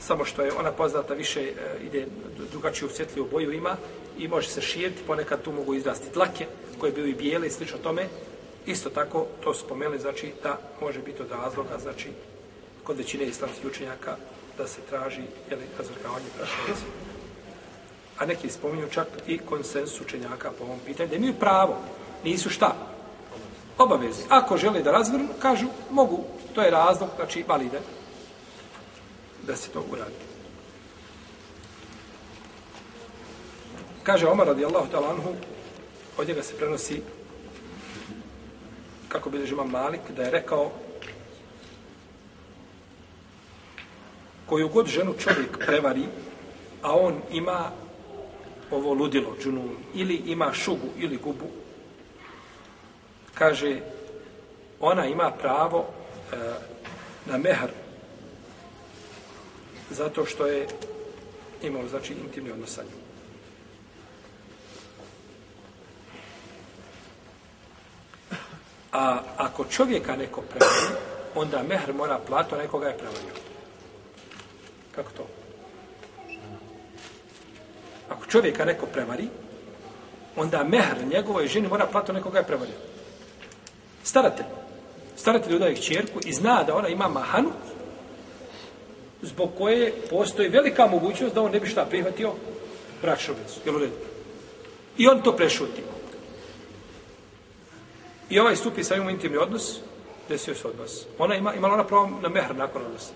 [0.00, 1.52] samo što je ona poznata više e,
[1.86, 2.06] ide
[2.50, 3.76] drugačiju svjetliju boju ima
[4.18, 6.46] i može se širiti, ponekad tu mogu izrasti tlake
[6.78, 8.06] koje bili bijele i slično tome.
[8.66, 12.08] Isto tako, to spomenuli, znači da može biti od razloga, znači
[12.84, 14.16] kod većine islamskih učenjaka
[14.58, 16.84] da se traži jeli, razvrgavanje prašnice.
[18.18, 21.76] A neki spominju čak i konsens učenjaka po ovom pitanju, da imaju pravo,
[22.24, 22.76] nisu šta?
[23.78, 24.24] Obavezni.
[24.28, 27.82] Ako žele da razvrnu, kažu, mogu, to je razlog, znači validan
[29.46, 30.14] da se to uradi.
[34.02, 35.34] Kaže Omar radijallahu ta'ala anhu,
[36.18, 37.02] od njega se prenosi,
[39.08, 40.70] kako bi žima Malik, da je rekao,
[44.46, 46.04] koju god ženu čovjek prevari,
[46.82, 47.70] a on ima
[48.70, 51.46] ovo ludilo, džunun, ili ima šugu ili gubu,
[53.34, 53.80] kaže,
[54.80, 55.86] ona ima pravo
[56.32, 56.36] e,
[57.26, 57.70] na mehar
[59.90, 60.66] zato što je
[61.62, 63.00] imao, znači, intimni odnos sa njom.
[68.92, 70.94] A ako čovjeka neko prevari,
[71.34, 73.34] onda mehr mora plato nekoga je prevario.
[74.94, 75.26] Kako to?
[78.08, 79.28] Ako čovjeka neko prevari,
[80.36, 82.74] onda mehr njegovoj ženi mora plato nekoga je prevario.
[84.04, 84.46] Staratelj.
[85.16, 87.50] Staratelj udaje čjerku i zna da ona ima mahanu,
[89.22, 92.32] zbog koje postoji velika mogućnost da on ne bi šta prihvatio
[93.02, 93.60] bračnu vezu.
[93.64, 93.92] Jel u redu?
[94.98, 95.82] I on to prešuti.
[98.30, 99.78] I ovaj stupi sa njom intimni odnos,
[100.28, 101.06] desio se odnos.
[101.18, 103.12] Ona ima, imala ona pravo na mehr nakon odnosa.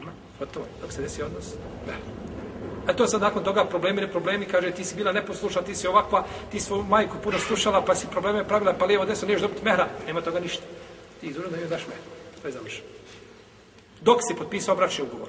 [0.00, 1.54] Ima, gotovo, dok se desi odnos,
[1.86, 1.98] mehr.
[2.86, 5.86] A to sad nakon toga problemi, ne problemi, kaže ti si bila neposlušna, ti si
[5.86, 9.64] ovakva, ti svoju majku puno slušala, pa si probleme pravila, pa lijevo, desno, niješ dobiti
[9.64, 10.62] mehra, nema toga ništa.
[11.20, 11.98] Ti izvrlo da joj daš mehr.
[12.42, 12.93] To je završeno
[14.04, 15.28] dok si potpisao bračni ugovor.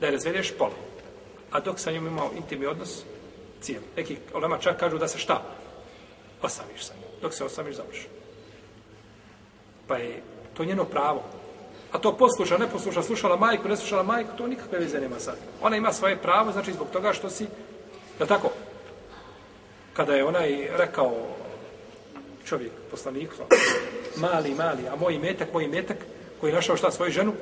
[0.00, 0.76] Da je razvedeš pola.
[1.50, 3.02] A dok sa njom imao intimni odnos,
[3.60, 3.82] cijel.
[3.96, 5.42] Neki olema čak kažu da se šta?
[6.42, 7.10] Osamiš sa njom.
[7.22, 8.08] Dok se osamiš, završi.
[9.86, 10.22] Pa je
[10.56, 11.22] to njeno pravo.
[11.92, 15.36] A to posluša, ne posluša, slušala majku, ne slušala majku, to nikakve veze nema sad.
[15.62, 17.46] Ona ima svoje pravo, znači zbog toga što si,
[18.18, 18.50] da tako,
[19.92, 21.14] kada je onaj rekao
[22.44, 23.30] čovjek, poslanik,
[24.16, 25.96] mali, mali, a moj metak, moj metak,
[26.40, 27.32] koji je našao šta svoju ženu?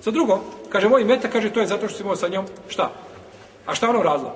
[0.00, 2.90] Sa drugom, kaže moj meta, kaže to je zato što si imao sa njom šta?
[3.66, 4.34] A šta ono radila?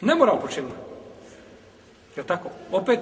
[0.00, 0.74] Ne mora počinila.
[2.16, 2.48] Je tako?
[2.72, 3.00] Opet,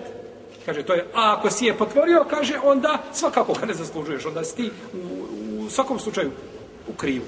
[0.66, 4.44] kaže to je, a ako si je potvorio, kaže onda svakako ga ne zaslužuješ, onda
[4.44, 4.99] si ti u,
[5.64, 6.31] u svakom slučaju
[6.88, 7.25] u krivu.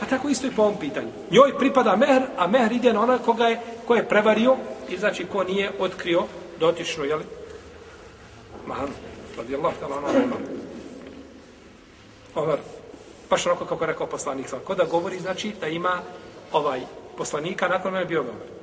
[0.00, 1.08] Pa tako isto i po ovom pitanju.
[1.30, 4.56] Njoj pripada mehr, a mehr ide na ona koga je, ko je prevario
[4.88, 6.24] i znači ko nije otkrio
[6.60, 7.20] dotično, jel?
[8.66, 8.88] Mahan
[9.38, 10.38] radijallahu ta'ala ono Omar.
[12.34, 12.58] Omer.
[13.30, 14.60] baš onako kako je rekao poslanik sam.
[14.64, 16.02] Ko govori, znači da ima
[16.52, 16.80] ovaj
[17.16, 18.58] poslanika, nakon mene bio Omer.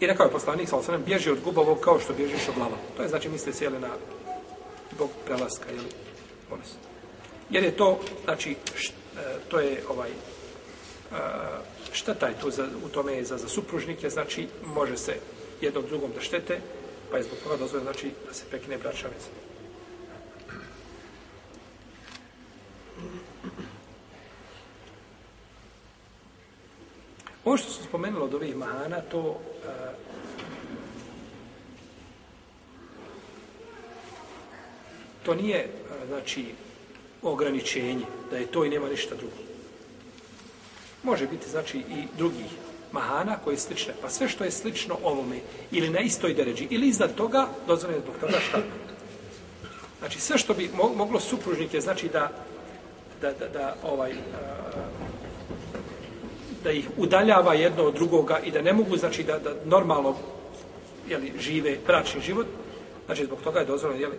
[0.00, 2.76] I rekao je poslanik, sa osanem, bježi od gubavog kao što bježiš od lava.
[2.96, 3.88] To je znači misle sjele na
[4.94, 5.84] zbog prelaska, jel?
[6.50, 6.76] Bolest.
[7.50, 10.14] Jer je to, znači, št, e, to je ovaj, e,
[11.92, 15.16] šta taj tu za, u tome je za, za supružnike, znači, može se
[15.60, 16.60] jednom drugom da štete,
[17.10, 19.30] pa je zbog toga dozvoljeno, znači, da se prekine braća veza.
[27.44, 29.36] Ovo što sam spomenulo od ovih mahana, to uh,
[35.22, 36.44] to nije, uh, znači,
[37.22, 39.36] ograničenje, da je to i nema ništa drugo.
[41.02, 43.94] Može biti, znači, i drugih mahana koje je slične.
[44.02, 45.36] Pa sve što je slično ovome,
[45.70, 48.58] ili na istoj deređi, ili iznad toga, dozvoljeno je zbog toga šta?
[49.98, 52.30] Znači, sve što bi moglo supružnike, znači da,
[53.20, 54.12] da, da, da ovaj,
[56.64, 60.16] da ih udaljava jedno od drugoga i da ne mogu, znači, da, da normalno
[61.08, 62.46] jeli, žive bračni život,
[63.06, 64.16] znači, zbog toga je dozvoljeno, jeli,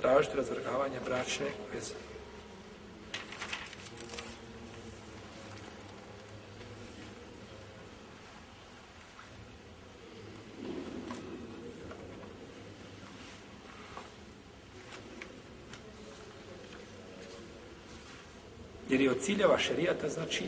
[0.00, 2.09] tražiti razvrgavanje bračne veze.
[19.10, 20.44] Od ciljeva šerijata, znači,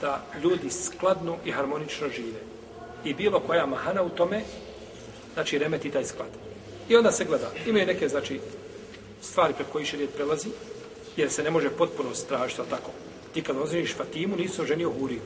[0.00, 2.40] da ljudi skladno i harmonično žive.
[3.04, 4.42] I bilo koja mahana u tome,
[5.34, 6.28] znači remeti taj sklad.
[6.88, 7.50] I onda se gleda.
[7.66, 8.40] Imaju neke, znači,
[9.22, 10.48] stvari pre koji šerijet prelazi,
[11.16, 12.90] jer se ne može potpuno stražiti, ali tako.
[13.34, 15.20] Ti kad ozreniš Fatimu, nisu oženio Huriju.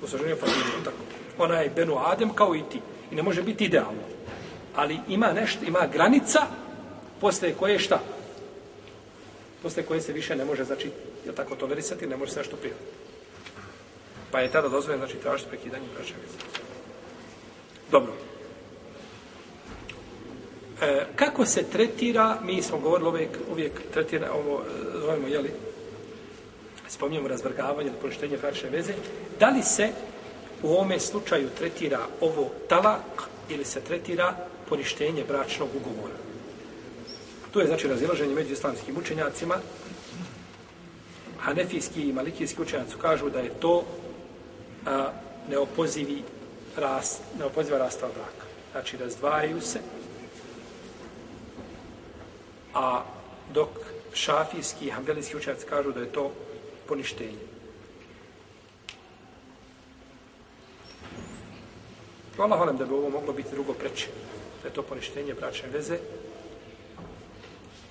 [0.00, 1.02] To se oženio Fatimu, tako.
[1.38, 2.80] Ona je Benu Adem kao i ti.
[3.10, 4.02] I ne može biti idealno.
[4.74, 6.40] Ali ima nešto, ima granica
[7.20, 8.00] posle koje šta?
[9.62, 10.90] Posle koje se više ne može, znači,
[11.26, 12.80] je tako tolerisati, ne može se nešto prijeti.
[14.30, 16.38] Pa je tada dozvoljeno, znači, tražiti prekidanje braća veze.
[17.90, 18.12] Dobro.
[20.82, 25.50] E, kako se tretira, mi smo govorili uvijek, uvijek tretira, ovo, e, zovemo, jeli,
[26.88, 28.92] spominjamo razvrgavanje ili poništenje bračne veze,
[29.40, 29.88] da li se
[30.62, 34.34] u ovome slučaju tretira ovo talak ili se tretira
[34.68, 36.14] poništenje bračnog ugovora?
[37.52, 39.56] Tu je, znači, razilaženje među islamskim učenjacima.
[41.38, 43.84] Hanefijski i malikijski učenjaci kažu da je to
[44.86, 45.10] a,
[45.48, 46.22] neopozivi
[46.76, 48.46] rast, neopoziva rastava braka.
[48.72, 49.80] Znači, razdvajaju se,
[52.74, 53.02] a
[53.54, 53.68] dok
[54.14, 56.32] šafijski i hambelijski učenjaci kažu da je to
[56.88, 57.52] poništenje.
[62.36, 64.06] Hvala, hvala da bi ovo moglo biti drugo preče.
[64.62, 65.98] Da je to poništenje bračne veze,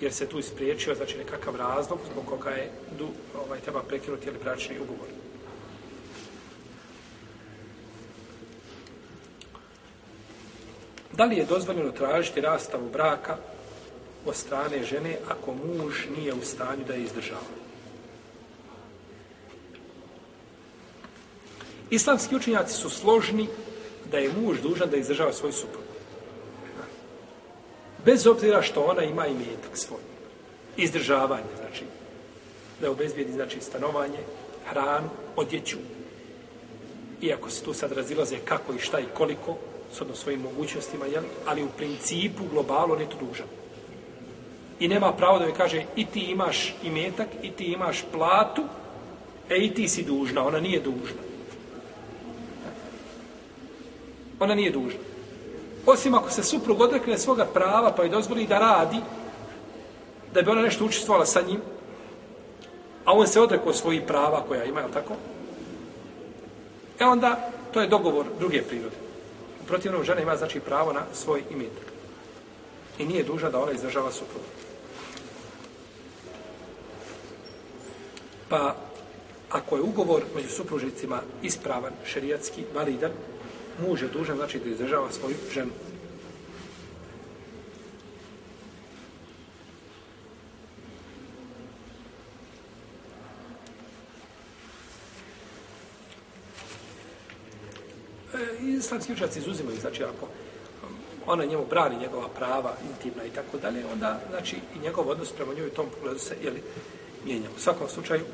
[0.02, 3.08] jer se tu ispriječio, znači nekakav razlog zbog koga je du,
[3.44, 5.08] ovaj, treba prekinuti ili bračni ugovor.
[11.12, 13.36] Da li je dozvoljeno tražiti rastavu braka
[14.26, 17.52] od strane žene ako muž nije u stanju da je izdržava?
[21.90, 23.48] Islamski učinjaci su složni
[24.10, 25.91] da je muž dužan da izdržava svoj suprug.
[28.04, 30.00] Bez obzira što ona ima i metak svoj.
[30.76, 31.84] Izdržavanje, znači,
[32.80, 34.18] da obezbijedi, znači, stanovanje,
[34.66, 35.78] hranu, odjeću.
[37.22, 39.56] Iako se tu sad razilaze kako i šta i koliko,
[39.92, 41.22] shodno svojim mogućnostima, jel?
[41.46, 43.46] ali u principu globalu on je to dužan.
[44.80, 48.62] I nema pravo da joj kaže i ti imaš imetak, i ti imaš platu,
[49.50, 51.22] e i ti si dužna, ona nije dužna.
[54.40, 55.11] Ona nije dužna.
[55.86, 59.00] Osim ako se suprug odrekne svoga prava pa je dozvoli da radi,
[60.34, 61.60] da bi ona nešto učestvovala sa njim,
[63.04, 65.14] a on se odrekao svojih prava koja ima, je tako?
[67.00, 68.96] E onda, to je dogovor druge prirode.
[69.62, 71.92] U protivnom, žena ima, znači, pravo na svoj imetak.
[72.98, 74.46] I nije duža da ona izdržava suprugu.
[78.48, 78.76] Pa,
[79.50, 83.10] ako je ugovor među supružnicima ispravan, šerijatski, validan,
[83.78, 85.70] muž je dužan, znači, da izdržava svoju ženu.
[98.34, 103.58] E, islamski učaci izuzimaju, znači ako um, ona njemu brani njegova prava intimna i tako
[103.58, 106.62] dalje, onda znači i njegov odnos prema njoj u tom pogledu se jeli,
[107.24, 107.48] mijenja.
[107.56, 108.24] U svakom slučaju,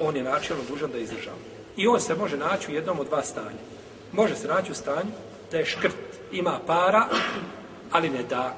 [0.00, 1.36] on je načelno dužan da izdržava.
[1.76, 3.77] I on se može naći u jednom od dva stanja.
[4.12, 5.10] Može se naći u stanju
[5.50, 5.94] da je škrt,
[6.32, 7.06] ima para,
[7.90, 8.56] ali ne da.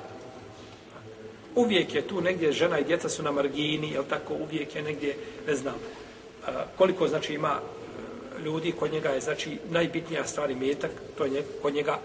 [1.54, 5.16] Uvijek je tu negdje žena i djeca su na margini, jel tako, uvijek je negdje,
[5.46, 10.54] ne znam, e, koliko znači ima e, ljudi, kod njega je, znači, najbitnija stvar i
[10.54, 11.98] metak, to je kod njega,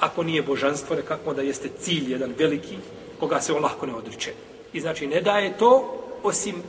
[0.00, 2.76] ako nije božanstvo, nekako da jeste cilj jedan veliki,
[3.20, 4.32] koga se on lahko ne odriče.
[4.72, 6.62] I znači, ne daje to, osim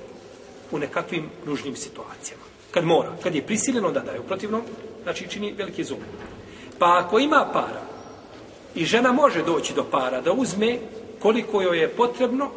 [0.71, 2.43] u nekakvim nužnim situacijama.
[2.71, 4.19] Kad mora, kad je prisiljeno, da daje.
[4.19, 4.62] U protivnom,
[5.05, 5.97] znači, čini veliki zum.
[6.79, 7.81] Pa ako ima para,
[8.75, 10.79] i žena može doći do para, da uzme
[11.19, 12.49] koliko joj je potrebno,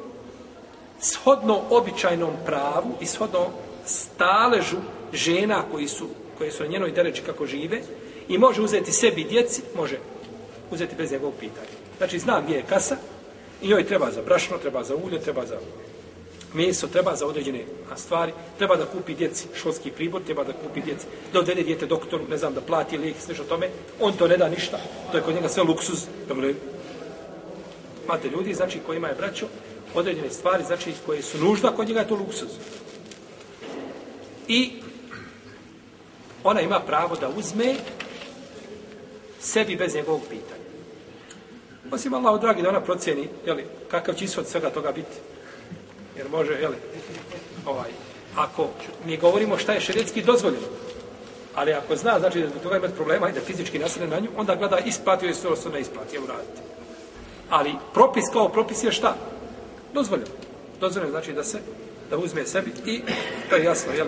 [1.01, 3.47] shodno običajnom pravu i shodno
[3.87, 4.77] staležu
[5.13, 6.09] žena koji su,
[6.39, 7.81] koje su na njenoj dereči kako žive
[8.29, 9.99] i može uzeti sebi djeci, može
[10.71, 11.77] uzeti bez njegovog pitanja.
[11.99, 12.97] Znači, zna gdje je kasa
[13.63, 15.59] i njoj treba za brašno, treba za ulje, treba za
[16.59, 17.65] meso, treba za određene
[17.97, 22.25] stvari, treba da kupi djeci školski pribor, treba da kupi djeci, da odvede djete doktoru,
[22.29, 23.69] ne znam, da plati lijek, sve što tome,
[24.01, 24.79] on to ne da ništa.
[25.13, 26.07] To je kod njega sve luksuz.
[28.05, 29.47] Imate ljudi, znači, kojima je braćo,
[29.95, 32.49] određene stvari, znači, koje su nužda, kod njega je to luksuz.
[34.49, 34.73] I
[36.45, 37.75] ona ima pravo da uzme
[39.41, 40.59] sebi bez njegovog pitanja.
[41.93, 45.17] Osim Allah, dragi, da ona proceni, jeli, kakav će ishod svega toga biti.
[46.19, 46.73] Jer može, jel,
[47.67, 47.91] ovaj,
[48.37, 48.69] ako
[49.07, 50.67] mi govorimo šta je šerijetski dozvoljeno,
[51.55, 54.29] ali ako zna, znači da zbog toga ima problema i da fizički nasrne na nju,
[54.37, 56.61] onda gleda isplatio ono je sve što ne isplatio uraditi.
[57.51, 59.17] Ali propis kao propis je šta?
[59.95, 60.31] Dozvoljeno.
[60.81, 61.59] Dozvoljeno znači da se,
[62.11, 63.03] da uzme sebi i
[63.51, 64.07] to je jasno, jel,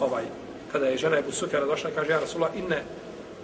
[0.00, 0.24] ovaj,
[0.72, 2.82] kada je žena Ebu Sufjana došla kaže, ja Rasula, inne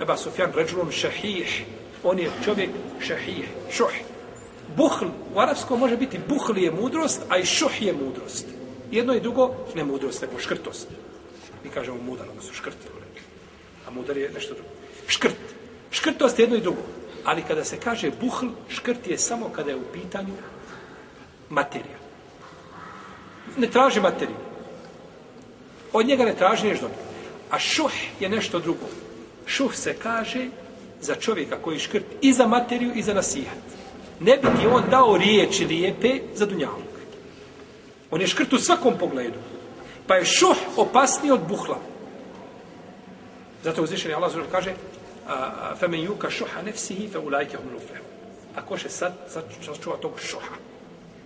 [0.01, 1.65] Eba Sufjan ređulun šahih,
[2.05, 4.16] on je čovjek šahih, šuh.
[4.77, 8.47] Buhl, u arapskom može biti buhl je mudrost, a i šuh je mudrost.
[8.91, 10.89] Jedno i drugo, ne mudrost, nego škrtost.
[11.65, 12.87] Mi kažemo mudar, ono su škrti.
[13.87, 14.69] A mudar je nešto drugo.
[15.07, 15.37] Škrt.
[15.91, 16.83] Škrtost je jedno i drugo.
[17.25, 20.35] Ali kada se kaže buhl, škrt je samo kada je u pitanju
[21.49, 21.99] materija.
[23.57, 24.37] Ne traži materiju.
[25.93, 27.03] Od njega ne traži nešto dobro.
[27.51, 28.87] A šuh je nešto drugo.
[29.47, 30.49] Šuh se kaže
[31.01, 33.76] za čovjeka koji škrt i za materiju i za nasihat
[34.20, 36.92] Ne bi ti on dao riječi lijepe za dunjavog.
[38.12, 39.40] On je škrt u svakom pogledu.
[40.08, 41.78] Pa je šuh opasniji od buhla.
[43.64, 44.74] Zato uzvišeni Allah zelo kaže
[45.80, 48.02] فَمَنْ يُوكَ شُحَ نَفْسِهِ فَأُولَيْكَ هُمْ لُفْلَهُ
[48.56, 49.44] Ako še sad, sad
[49.84, 50.56] čuva tog šuha.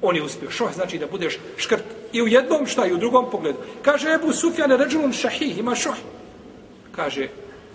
[0.02, 0.52] On je uspio.
[0.52, 3.58] Šuh znači da budeš škrt i u jednom, šta i u drugom pogledu.
[3.82, 5.96] Kaže Ebu Sufjane, ređulun šahih, ima šuh.
[6.92, 7.28] Kaže,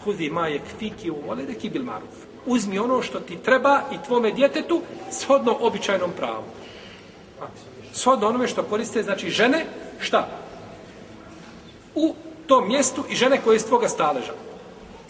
[0.04, 2.14] hudi ma je ktiki u voledeki bil maruf.
[2.45, 4.81] Uzmi ono što ti treba i tvome djetetu
[5.11, 6.43] shodno običajnom pravu.
[7.93, 9.65] Shodno onome što koriste, znači žene,
[9.99, 10.27] šta?
[11.95, 12.15] U
[12.47, 14.33] tom mjestu i žene koje je iz tvoga staleža.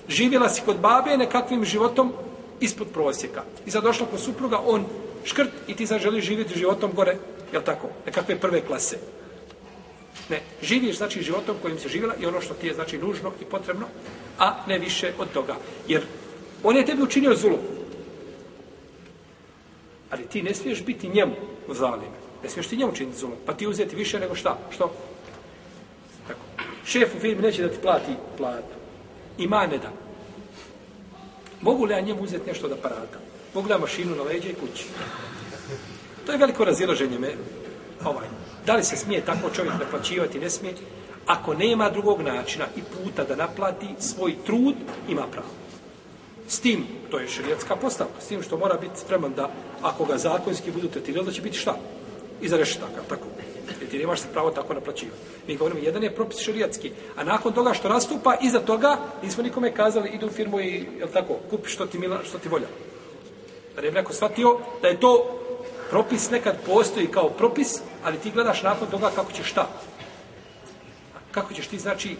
[0.08, 2.14] Živjela si kod babe nekakvim životom
[2.60, 3.44] ispod prosjeka.
[3.66, 4.86] I sad došla kod supruga, on
[5.24, 7.18] škrt i ti sad želiš živjeti životom gore,
[7.52, 8.98] jel tako, nekakve prve klase.
[10.30, 13.46] Ne, živiš znači životom kojim se živjela i ono što ti je znači nužno i
[13.46, 13.86] potrebno,
[14.40, 15.56] a ne više od toga.
[15.88, 16.04] Jer
[16.66, 17.60] on je tebi učinio zulom.
[20.10, 21.36] Ali ti ne smiješ biti njemu
[21.70, 22.10] zalim.
[22.44, 23.38] Ne smiješ ti njemu učiniti zulom.
[23.46, 24.58] Pa ti uzeti više nego šta?
[24.70, 24.92] Što?
[26.28, 26.40] Tako.
[26.86, 28.76] Šef u firmi neće da ti plati platu.
[29.38, 29.92] Ima ne da.
[31.62, 33.20] Mogu li ja njemu uzeti nešto da parata?
[33.54, 34.86] Mogu li ja mašinu na leđe i kući?
[36.26, 37.34] To je veliko razilaženje me.
[38.06, 38.28] Ovaj.
[38.66, 40.40] Da li se smije tako čovjek naplaćivati?
[40.40, 40.74] Ne smije.
[41.26, 44.76] Ako nema drugog načina i puta da naplati svoj trud,
[45.10, 45.65] ima pravo.
[46.48, 49.50] S tim, to je šerijatska postavka, s tim što mora biti spreman da,
[49.82, 51.76] ako ga zakonski budu tretirali, da će biti šta?
[52.42, 53.26] Iza rešetaka, tako.
[53.82, 55.18] Jer ti nemaš se pravo tako naplaćivati.
[55.48, 59.74] Mi govorimo, jedan je propis šerijatski, a nakon toga što nastupa, iza toga, nismo nikome
[59.74, 62.68] kazali, idu u firmu i, jel tako, kupi što ti, mila, što ti volja.
[63.76, 65.40] Da ne bi neko shvatio da je to
[65.90, 69.70] propis nekad postoji kao propis, ali ti gledaš nakon toga kako ćeš šta.
[71.32, 72.16] Kako ćeš ti, znači,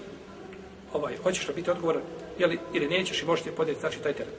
[0.94, 2.00] ovaj, hoćeš da biti odgovor,
[2.40, 4.34] jeli, ili nećeš i možete ti znači, taj teret.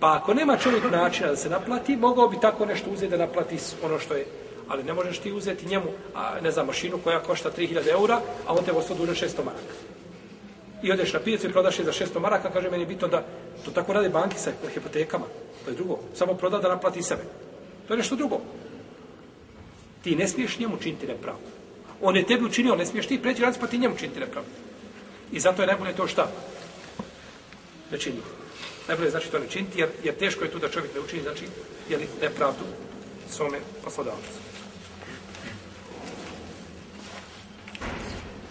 [0.00, 3.56] Pa ako nema čovjek načina da se naplati, mogao bi tako nešto uzeti da naplati
[3.82, 4.26] ono što je
[4.68, 8.54] ali ne možeš ti uzeti njemu, a, ne znam, mašinu koja košta 3000 eura, a
[8.54, 9.74] on te ostao duže 600 maraka.
[10.82, 13.24] I odeš na pijecu i prodaš je za 600 maraka, kaže meni bitno da
[13.64, 15.24] to tako rade banki sa hipotekama.
[15.64, 15.98] To je drugo.
[16.14, 17.22] Samo proda da naplati sebe.
[17.88, 18.40] To je nešto drugo.
[20.02, 21.42] Ti ne smiješ njemu činiti nepravdu.
[22.02, 24.50] On je tebi učinio, ne smiješ ti preći raditi, pa ti njemu činiti nepravdu.
[25.32, 26.28] I zato je najbolje to šta?
[27.90, 28.20] Ne čini.
[28.88, 31.44] Najbolje znači to ne činiti, jer, jer teško je tu da čovjek ne učini, znači,
[31.88, 32.64] jeli, nepravdu
[33.30, 34.28] svome poslodavcu.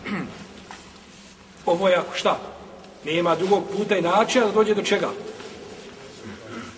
[1.66, 2.40] Ovo je ako šta?
[3.06, 5.10] Nema drugog puta i načina da dođe do čega?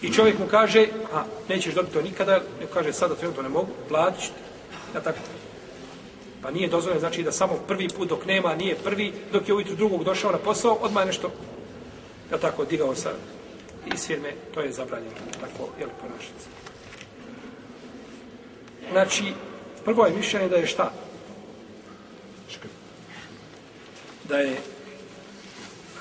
[0.01, 3.71] I čovjek mu kaže, a nećeš dobiti to nikada, ne kaže sada trenutno ne mogu,
[3.89, 4.29] platit ću
[4.95, 5.17] Ja tako.
[6.41, 9.75] Pa nije dozvoljeno znači da samo prvi put dok nema, nije prvi, dok je ujutru
[9.75, 11.31] drugog došao na posao, odmah je nešto,
[12.31, 13.11] ja tako, digao sa
[13.93, 16.49] iz firme, to je zabranjeno, tako, jel, ponašati se.
[18.91, 19.23] Znači,
[19.85, 20.91] prvo je mišljenje da je šta?
[24.29, 24.57] Da je,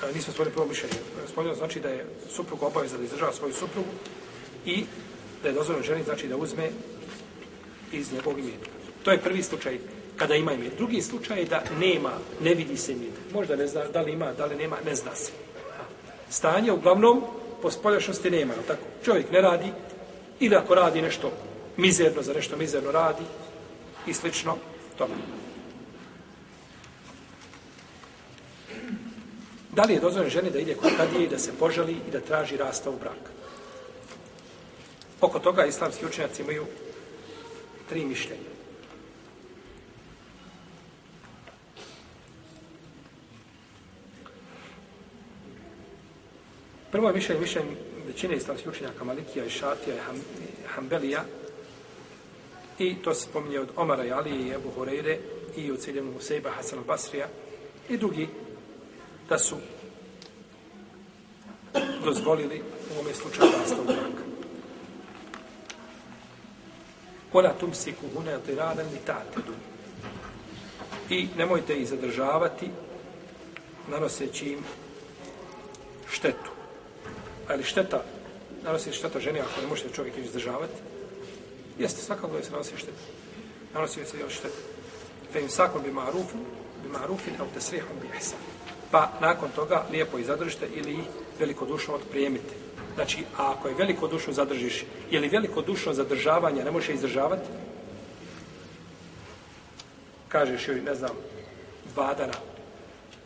[0.03, 0.95] a, nismo spomnili prvo mišljenje,
[1.27, 3.89] spomnili znači da je suprug obaveza da izdržava svoju suprugu
[4.65, 4.85] i
[5.43, 6.69] da je dozvoljeno ženi, znači da uzme
[7.91, 8.69] iz njegovog imetka.
[9.03, 9.79] To je prvi slučaj
[10.15, 10.73] kada ima imet.
[10.77, 12.11] Drugi slučaj je da nema,
[12.41, 13.13] ne vidi se imet.
[13.33, 15.31] Možda ne zna da li ima, da li nema, ne zna se.
[16.35, 17.21] Stanje uglavnom
[17.61, 18.81] po spoljašnosti nema, tako?
[19.05, 19.71] Čovjek ne radi
[20.39, 21.31] ili ako radi nešto
[21.77, 23.23] mizerno, za nešto mizerno radi
[24.07, 24.57] i slično
[24.97, 25.13] tome.
[29.71, 32.19] Da li je dozvoljeno ženi da ide kod kadije i da se požali i da
[32.19, 33.31] traži rasta u brak?
[35.21, 36.65] Oko toga islamski učenjaci imaju
[37.89, 38.54] tri mišljenja.
[46.95, 47.69] Prvo je mišljenje, mišljenje
[48.07, 50.15] većine islamskih učenjaka Malikija i Šatija i Ham,
[50.67, 51.23] Hambelija
[52.79, 55.17] i to se spominje od Omara i Alije i Ebu Horeire
[55.55, 57.27] i od Ciljemu Musejba Hasan Basrija
[57.89, 58.27] i drugi
[59.29, 59.55] da su
[62.05, 64.23] dozvolili u ovome slučaju rastavu braka.
[67.33, 69.53] Ola tum si kuhune tiradan li tatedu.
[71.09, 72.69] I nemojte ih zadržavati
[73.91, 74.59] nanoseći im
[76.11, 76.54] štetu
[77.49, 78.03] ali šteta,
[78.63, 80.73] nanosi šteta ženi ako ne možete čovjek izdržavati,
[81.79, 83.03] jeste svakako da se nanosi šteta.
[83.73, 84.61] Nanosi se još šteta.
[85.33, 86.39] Fe im sakon bi marufin,
[86.83, 88.39] bi marufin, au te bi ihsan.
[88.91, 91.05] Pa nakon toga lijepo ih zadržite ili ih
[91.39, 92.55] velikodušno odprijemite.
[92.95, 97.49] Znači, a ako je velikodušno zadržiš, je li velikodušno zadržavanje ne može izdržavati?
[100.27, 101.11] Kažeš joj, ne znam,
[101.93, 102.33] dva dana.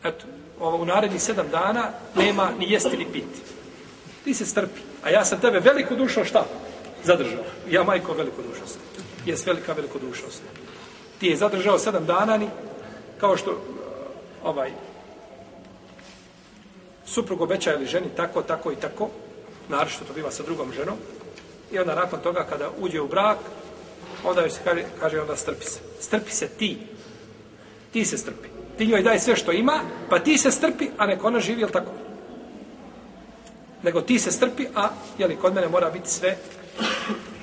[0.04, 0.24] Eto,
[0.60, 3.40] ovo, u narednih sedam dana nema ni jesti ni piti.
[4.24, 4.80] Ti se strpi.
[5.02, 6.44] A ja sam tebe veliku dušo šta?
[7.04, 7.44] Zadržao.
[7.70, 8.78] Ja majko veliku dušost.
[9.26, 10.42] Jes velika veliku dušost.
[11.18, 12.48] Ti je zadržao sedam dana ni
[13.20, 13.58] kao što uh,
[14.44, 14.72] ovaj
[17.04, 19.08] suprug obećaje li ženi tako, tako i tako,
[19.68, 20.96] naravno što to biva sa drugom ženom,
[21.72, 23.38] i onda nakon toga kada uđe u brak,
[24.24, 25.80] onda joj se kaže, kaže onda strpi se.
[26.00, 26.78] Strpi se ti.
[27.92, 28.48] Ti se strpi.
[28.78, 31.70] Ti njoj daj sve što ima, pa ti se strpi, a neko ona živi, jel
[31.70, 31.90] tako?
[33.82, 36.36] Nego ti se strpi, a jeli, kod mene mora biti sve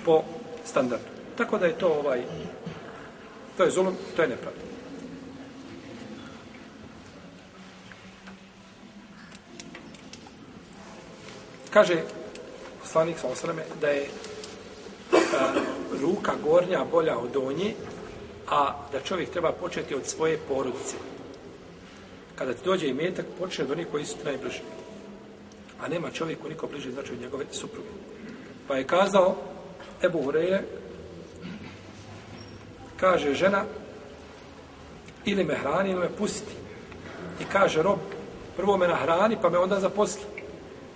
[0.06, 0.24] po
[0.66, 1.06] standardu.
[1.38, 2.22] Tako da je to ovaj,
[3.58, 4.62] to je zulum, to je nepravda.
[11.70, 12.02] Kaže
[12.82, 14.06] poslanik sa osrame da je
[15.14, 15.18] a,
[16.02, 17.74] ruka gornja bolja od donje,
[18.50, 20.96] a da čovjek treba početi od svoje porodice.
[22.36, 24.62] Kada ti dođe i metak, počne od onih koji su najbliži
[25.82, 27.90] a nema čovjeku niko bliže znači od njegove supruge.
[28.68, 29.36] Pa je kazao
[30.04, 30.62] Ebu Hureyre,
[32.98, 33.64] kaže žena,
[35.26, 36.54] ili me hrani ili me pusti.
[37.42, 38.00] I kaže rob,
[38.58, 40.24] prvo me nahrani pa me onda zaposli.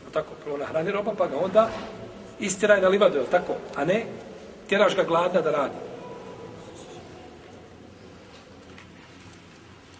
[0.08, 1.70] A tako, prvo nahrani roba pa ga onda
[2.40, 3.56] istiraj na livadu, je tako?
[3.76, 4.06] A ne,
[4.70, 5.76] tjeraš ga gladna da radi.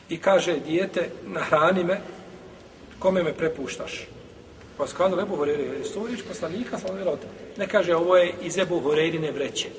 [0.10, 2.02] I kaže, dijete, nahrani me,
[3.00, 4.08] kome me prepuštaš?
[4.82, 7.18] Pa skladno Ebu Horeire, je to riječ poslanika, sam ono
[7.58, 9.70] Ne kaže, ovo je iz Ebu Horeirine vreće.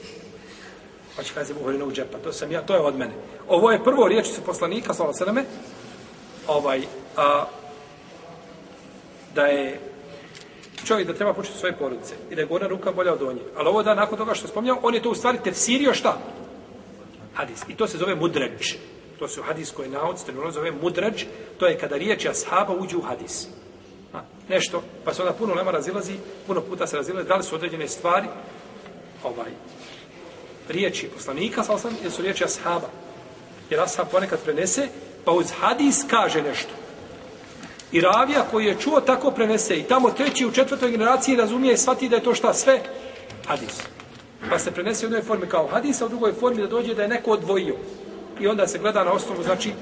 [1.16, 3.12] Pa će kaže Ebu Horeirine u džepa, to sam ja, to je od mene.
[3.48, 5.42] Ovo je prvo riječ su poslanika, sam ono
[6.46, 6.82] ovaj,
[7.16, 7.44] a,
[9.34, 9.80] da je
[10.84, 13.42] čovjek da treba početi svoje porodice i da je gorna ruka bolja od onje.
[13.56, 16.18] Ali ovo da nakon toga što spomnjao, on je to u stvari tefsirio šta?
[17.34, 17.60] Hadis.
[17.68, 18.74] I to se zove mudređ.
[19.18, 21.24] To se u hadiskoj nauci, to zove mudređ,
[21.58, 23.48] to je kada riječi ashaba uđu u hadis
[24.52, 26.14] nešto, pa se onda puno lema razilazi,
[26.46, 28.26] puno puta se razilazi, da li su određene stvari,
[29.24, 29.50] ovaj,
[30.68, 32.88] riječi poslanika, sa osam, ili su riječi ashaba.
[33.70, 34.88] Jer ashab ponekad prenese,
[35.24, 36.70] pa uz hadis kaže nešto.
[37.92, 41.78] I ravija koji je čuo tako prenese i tamo treći u četvrtoj generaciji razumije i
[41.78, 42.80] shvati da je to šta sve
[43.46, 43.80] hadis.
[44.50, 47.02] Pa se prenese u jednoj formi kao hadis, a u drugoj formi da dođe da
[47.02, 47.76] je neko odvojio.
[48.40, 49.72] I onda se gleda na osnovu, znači,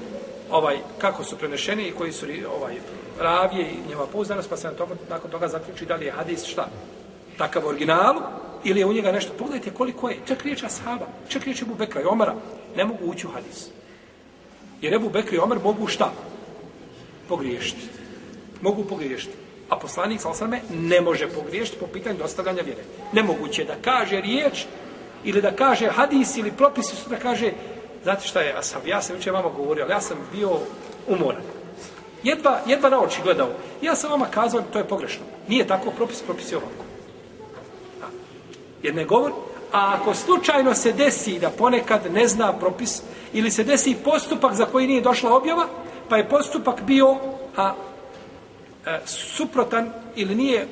[0.51, 2.25] ovaj kako su prenešeni i koji su
[2.59, 2.75] ovaj
[3.19, 6.45] ravije i njeva pouzdanost, pa se na toga, nakon toga zaključi da li je hadis
[6.45, 6.67] šta?
[7.37, 8.15] Takav original
[8.63, 9.33] ili je u njega nešto.
[9.33, 12.35] Pogledajte koliko je, čak riječ ashaba, čak riječ Ebu Bekra i Omara,
[12.75, 13.67] ne mogu ući u hadis.
[14.81, 16.11] Jer Ebu Bekra i Omar mogu šta?
[17.27, 17.81] Pogriješiti.
[18.61, 19.33] Mogu pogriješiti.
[19.69, 22.83] A poslanik Salsame ne može pogriješiti po pitanju dostavljanja vjere.
[23.13, 24.65] Nemoguće da kaže riječ
[25.23, 27.51] ili da kaže hadis ili propis da kaže
[28.03, 28.87] Znate šta je ashab?
[28.87, 30.49] Ja sam jučer vama govorio, ali ja sam bio
[31.07, 31.41] umoran.
[32.23, 33.49] Jedva, jedva na oči gledao.
[33.81, 35.23] Ja sam vama kazao, to je pogrešno.
[35.47, 36.83] Nije tako, propis, propis je ovako.
[38.01, 38.05] A,
[38.83, 39.05] jer ne
[39.71, 43.01] a ako slučajno se desi da ponekad ne zna propis,
[43.33, 45.67] ili se desi postupak za koji nije došla objava,
[46.09, 47.17] pa je postupak bio
[47.57, 47.73] a,
[48.85, 50.67] a, suprotan ili nije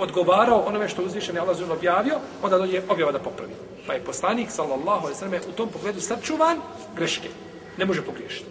[0.00, 3.52] odgovarao onome što uzvišen je Allah zun objavio, onda dođe objava da popravi.
[3.86, 6.56] Pa je poslanik, sallallahu alaihi sallam, u tom pogledu sačuvan
[6.96, 7.28] greške.
[7.76, 8.50] Ne može pogriješiti.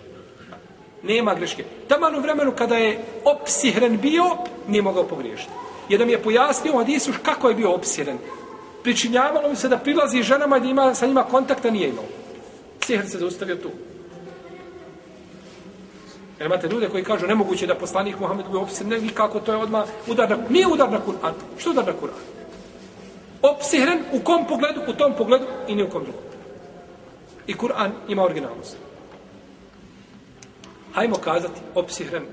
[1.04, 1.64] Nema greške.
[1.88, 4.24] Taman u vremenu kada je opsihren bio,
[4.68, 5.52] nije mogao pogriješiti.
[5.90, 8.18] Jer mi je pojasnio od Isuš kako je bio opsihren.
[8.84, 12.06] Pričinjavalo mi se da prilazi ženama i da ima sa njima kontakta, nije imao.
[12.86, 13.70] Sihr se zaustavio tu.
[16.40, 19.88] Jer imate ljude koji kažu nemoguće da poslanik Muhammed bude opsihren, nikako to je odmah
[20.08, 21.34] udar na Nije udar na Kur'an.
[21.58, 22.24] Što udar na Kur'an?
[23.42, 24.82] Opsihren u kom pogledu?
[24.88, 26.22] U tom pogledu i ni u kom drugom.
[27.48, 28.78] I Kur'an ima originalnost.
[30.94, 32.24] Hajmo kazati opsihren.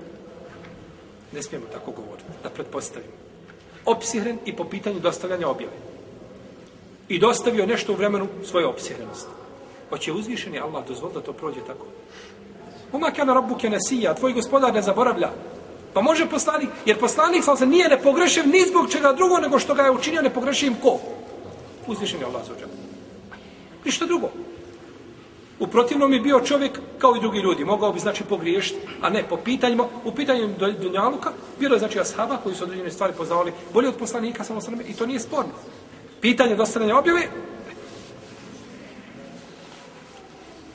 [1.32, 3.12] Ne smijemo tako govoriti, da pretpostavimo.
[3.84, 5.72] Opsihren i po pitanju dostavljanja objave.
[7.08, 9.30] I dostavio nešto u vremenu svoje opsihrenosti.
[9.90, 11.86] Hoće uzvišeni Allah dozvoliti da to prođe tako.
[12.92, 15.30] Uma kana rabbuke nesija, tvoj gospodar ne zaboravlja.
[15.92, 19.74] Pa može poslanik, jer poslanik sam se nije nepogrešiv ni zbog čega drugo, nego što
[19.74, 20.98] ga je učinio nepogrešivim ko?
[21.86, 22.66] Uzvišen je Allah za.
[23.84, 24.28] Ništa drugo.
[25.58, 27.64] U protivnom je bio čovjek kao i drugi ljudi.
[27.64, 29.84] Mogao bi znači pogriješiti, a ne po pitanjima.
[30.04, 31.30] U pitanju Dunjaluka
[31.60, 34.92] bilo je znači ashaba koji su određene stvari poznavali bolje od poslanika samo sveme i
[34.92, 35.52] to nije sporno.
[36.20, 37.28] Pitanje dostavljanja objave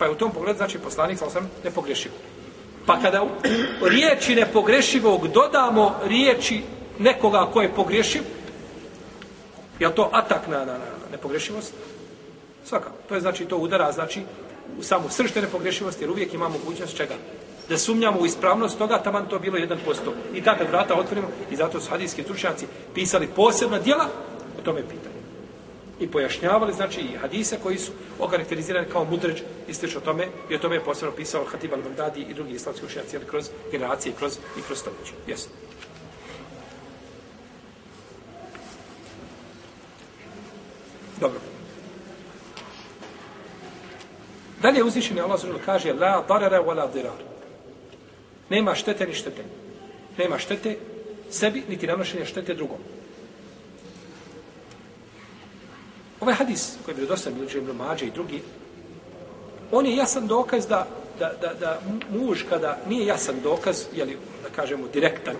[0.01, 2.15] Pa je u tom pogledu, znači, poslanik sa osam nepogrešivo.
[2.85, 3.29] Pa kada u
[3.81, 6.61] riječi nepogrešivog dodamo riječi
[6.99, 8.21] nekoga ko je pogrešiv,
[9.79, 11.73] je to atak na, na, na nepogrešivost?
[12.65, 12.89] Svaka.
[13.09, 14.21] To je znači, to udara, znači,
[14.79, 17.13] u samu sršte nepogrešivosti, jer uvijek imamo mogućnost čega?
[17.69, 19.75] Da sumnjamo u ispravnost toga, taman to bilo 1%.
[20.33, 24.05] I tako vrata otvorimo, i zato su hadijski stručnjaci pisali posebna dijela,
[24.59, 25.10] o tome pitanje
[26.01, 30.57] i pojašnjavali, znači i hadise koji su okarakterizirani kao mudređ i slično tome, i o
[30.57, 34.61] tome je posebno pisao Hatib al-Baghdadi i drugi islamski učenjaci, ali kroz generacije kroz, i
[34.61, 35.13] kroz stoljeće.
[35.27, 35.49] Jesu.
[41.19, 41.39] Dobro.
[44.61, 47.21] Dalje uzvišeni Allah zrlo kaže la darara wa la dirar.
[48.49, 49.43] Nema štete ni štete.
[50.17, 50.77] Nema štete
[51.29, 52.77] sebi, niti nanošenja štete drugom.
[56.21, 58.41] Ovaj hadis koji je dosta bilo Ibn Mađe i drugi,
[59.71, 60.87] on je jasan dokaz da,
[61.19, 65.35] da, da, da muž kada nije jasan dokaz, jeli, da kažemo direktan,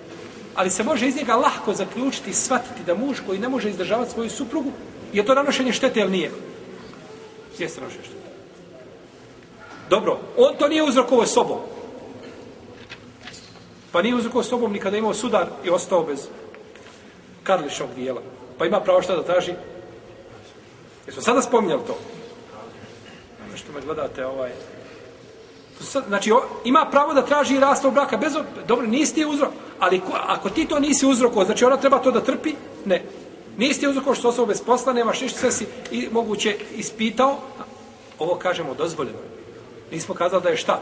[0.55, 4.11] ali se može iz njega lahko zaključiti i shvatiti da muž koji ne može izdržavati
[4.11, 4.71] svoju suprugu,
[5.13, 6.31] je to nanošenje štete ili nije?
[7.59, 8.21] Jeste nanošenje štete.
[9.89, 11.59] Dobro, on to nije uzrokovo sobom.
[13.91, 16.27] Pa nije uzrokovo sobom nikada imao sudar i ostao bez
[17.43, 18.21] karlišnog dijela.
[18.57, 19.53] Pa ima pravo šta da traži
[21.07, 21.97] Jesmo sada spominjali to?
[23.47, 24.51] Ono što me gledate, ovaj...
[26.07, 26.31] Znači,
[26.65, 28.33] ima pravo da traži rastav braka bez...
[28.67, 29.49] Dobro, nisi ti uzrok.
[29.79, 32.53] Ali ko, ako ti to nisi uzrokovao, znači ona treba to da trpi?
[32.85, 33.03] Ne.
[33.57, 37.37] Nisi ti uzrokovao što osoba bez posla, nemaš ništa, sve si i, moguće ispitao.
[38.19, 39.17] Ovo kažemo dozvoljeno.
[39.91, 40.81] Nismo kazali da je šta?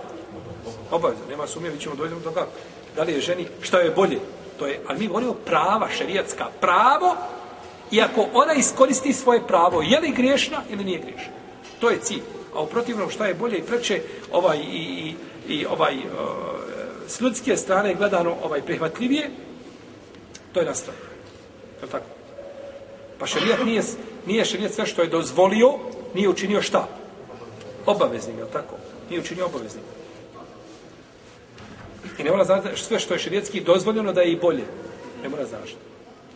[0.91, 2.51] Obavezno, nema sumnje, mi ćemo dojeti do kako.
[2.95, 4.19] Da li je ženi, šta je bolje?
[4.59, 6.45] To je, ali mi govorimo prava šerijatska.
[6.61, 7.15] Pravo
[7.91, 11.31] I ako ona iskoristi svoje pravo, je li griješna ili nije griješna?
[11.79, 12.21] To je cilj.
[12.55, 15.15] A u protivnom šta je bolje i preče ovaj, i, i,
[15.53, 15.99] i ovaj, e,
[17.07, 19.29] s ljudske strane gledano ovaj prihvatljivije,
[20.53, 20.99] to je nastavno.
[21.81, 22.05] Je tako?
[23.19, 23.81] Pa šarijat nije,
[24.25, 25.73] nije šarijat sve što je dozvolio,
[26.13, 26.87] nije učinio šta?
[27.85, 28.75] Obaveznim, je tako?
[29.09, 29.83] Nije učinio obaveznim.
[32.19, 34.63] I ne mora znači sve što je šarijatski dozvoljeno da je i bolje.
[35.23, 35.75] Ne mora znači.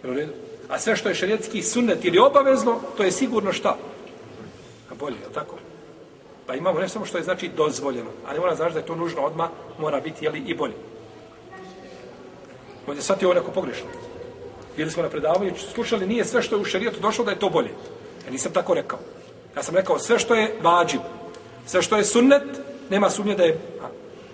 [0.04, 0.34] Jel u redu?
[0.70, 3.78] A sve što je šarijetski sunnet ili obavezno, to je sigurno šta?
[4.92, 5.56] A bolje, je tako?
[6.48, 8.96] Pa imamo ne samo što je znači dozvoljeno, a ne mora znači da je to
[8.96, 9.50] nužno odma
[9.80, 10.74] mora biti jeli, i bolje.
[12.88, 13.88] Možda sad je ovo neko pogrešno.
[14.78, 17.50] Bili smo na predavanju, slušali, nije sve što je u šarijetu došlo da je to
[17.50, 17.72] bolje.
[18.26, 19.00] Ja nisam tako rekao.
[19.56, 21.00] Ja sam rekao sve što je vađiv,
[21.66, 22.44] sve što je sunnet,
[22.90, 23.60] nema sumnje da je...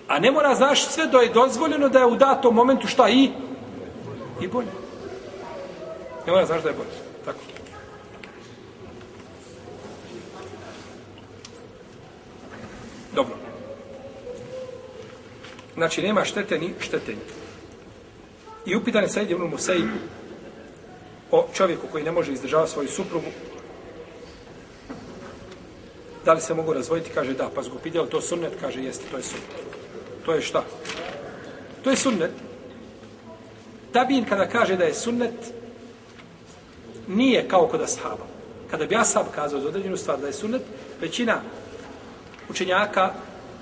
[0.08, 3.30] A ne mora znaš sve da je dozvoljeno da je u datom momentu šta i...
[4.40, 4.79] I bolje.
[6.30, 6.88] Ne mora znaš da je bolje.
[7.24, 7.38] Tako.
[13.14, 13.34] Dobro.
[15.74, 17.18] Znači, nema štete ni štetenja.
[18.66, 19.88] I upitan je Said ibn Musaib
[21.30, 23.30] o čovjeku koji ne može izdržavati svoju suprugu.
[26.24, 27.10] Da li se mogu razvojiti?
[27.14, 27.50] Kaže da.
[27.54, 28.52] Pa zgupidjel to sunnet?
[28.60, 29.50] Kaže jeste, to je sunnet.
[30.24, 30.64] To je šta?
[31.84, 32.32] To je sunnet.
[33.92, 35.59] Tabin kada kaže da je sunnet,
[37.10, 38.26] nije kao kod ashaba.
[38.70, 40.62] Kada bi ashab kazao za određenu stvar da je sunnet,
[41.00, 41.40] većina
[42.48, 43.10] učenjaka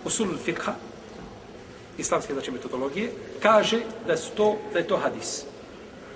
[0.05, 0.73] u sunul fikha,
[1.99, 5.45] islamske znači metodologije, kaže da su to da je to hadis.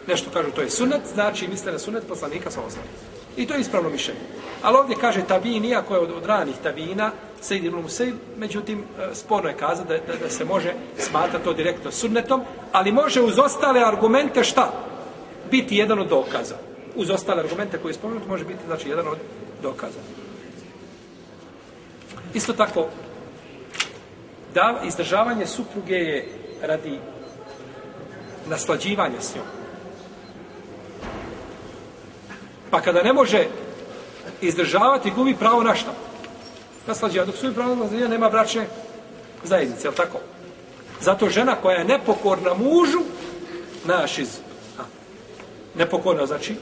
[0.06, 2.90] Nešto kažu to je sunnet, znači misle na sunnet poslanika sa osnovom.
[3.36, 4.20] I to je ispravno mišljenje.
[4.62, 7.10] Ali ovdje kaže tabini, iako je od, od ranih tabina,
[7.40, 11.52] Sejid ibn Musaib, međutim, e, sporno je kazati da, da, da se može smatrati to
[11.52, 14.72] direktno sunnetom, ali može uz ostale argumente šta?
[15.50, 16.71] Biti jedan od dokaza.
[16.94, 19.18] Uz ostale argumente koje je spomenuti, može biti znači jedan od
[19.62, 19.98] dokaza.
[22.34, 22.86] Isto tako,
[24.54, 26.28] da izdržavanje supruge je
[26.62, 26.98] radi
[28.48, 29.44] naslađivanja s njom.
[32.70, 33.46] Pa kada ne može
[34.40, 35.92] izdržavati, gubi pravo na šta?
[36.86, 37.32] Naslađivanje.
[37.32, 38.66] Dok su pravo na nema bračne
[39.44, 40.18] zajednice, jel tako?
[41.00, 43.00] Zato žena koja je nepokorna mužu,
[43.84, 44.38] naš iz...
[44.78, 44.82] A,
[45.74, 46.56] nepokorna, znači,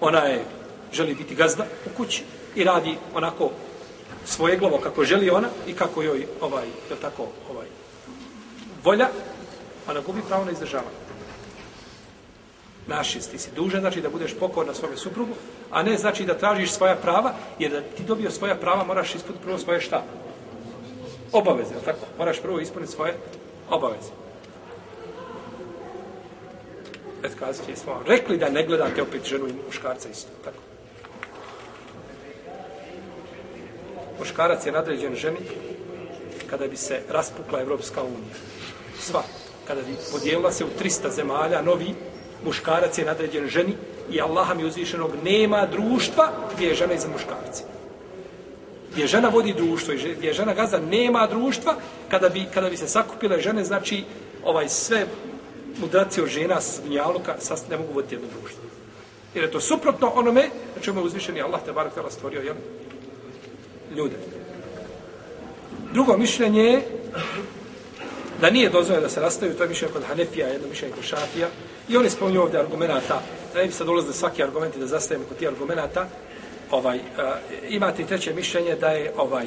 [0.00, 0.44] ona je,
[0.92, 2.24] želi biti gazda u kući
[2.54, 3.50] i radi onako
[4.24, 7.66] svoje glavo kako želi ona i kako joj ovaj je tako ovaj
[8.84, 9.08] volja
[9.88, 10.96] ona gubi pravo na izdržavanje.
[12.86, 15.34] Naši ti si dužan znači da budeš pokorna svome suprugu
[15.70, 19.44] a ne znači da tražiš svoja prava jer da ti dobio svoja prava moraš ispuniti
[19.44, 20.04] prvo svoje šta?
[21.32, 22.06] Obaveze tako?
[22.18, 23.14] Moraš prvo ispuniti svoje
[23.70, 24.25] obaveze.
[27.24, 30.58] Et kazati smo rekli da ne gledate opet ženu i muškarca isto tako
[34.18, 35.38] muškarac je nadređen ženi
[36.50, 38.34] kada bi se raspukla Evropska unija.
[39.00, 39.22] Sva.
[39.66, 41.94] Kada bi podijelila se u 300 zemalja, novi
[42.44, 43.74] muškarac je nadređen ženi
[44.10, 47.62] i Allaha mi uzvišenog nema društva gdje je žena iza muškarci.
[48.92, 51.74] Gdje žena vodi društvo i gdje žena gazda nema društva,
[52.08, 54.04] kada bi, kada bi se sakupile žene, znači
[54.44, 55.06] ovaj sve
[55.80, 58.62] mudraci od žena s gnjaluka sas ne mogu voditi jedno društvo.
[59.34, 60.42] Jer je to suprotno onome
[60.76, 62.54] na čemu je uzvišeni Allah te barak stvorio, jel?
[63.96, 64.16] ljude.
[65.92, 66.82] Drugo mišljenje je
[68.40, 71.48] da nije dozvoljeno da se rastaju, to je mišljenje kod Hanefija, jedno mišljenje kod Šafija.
[71.88, 73.22] I oni spominju ovdje argumenta,
[73.54, 76.08] da ne bi sad ulazili svaki argument i da zastavimo kod tih argumenta.
[76.70, 77.02] Ovaj, uh,
[77.68, 79.46] imate i treće mišljenje da je ovaj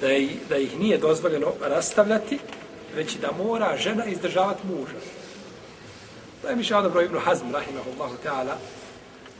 [0.00, 2.38] da, je, da ih nije dozvoljeno rastavljati,
[2.96, 4.98] već da mora žena izdržavati muža.
[6.42, 8.54] To je mišljenje dobro Ibn Hazm, rahimahullahu ta'ala,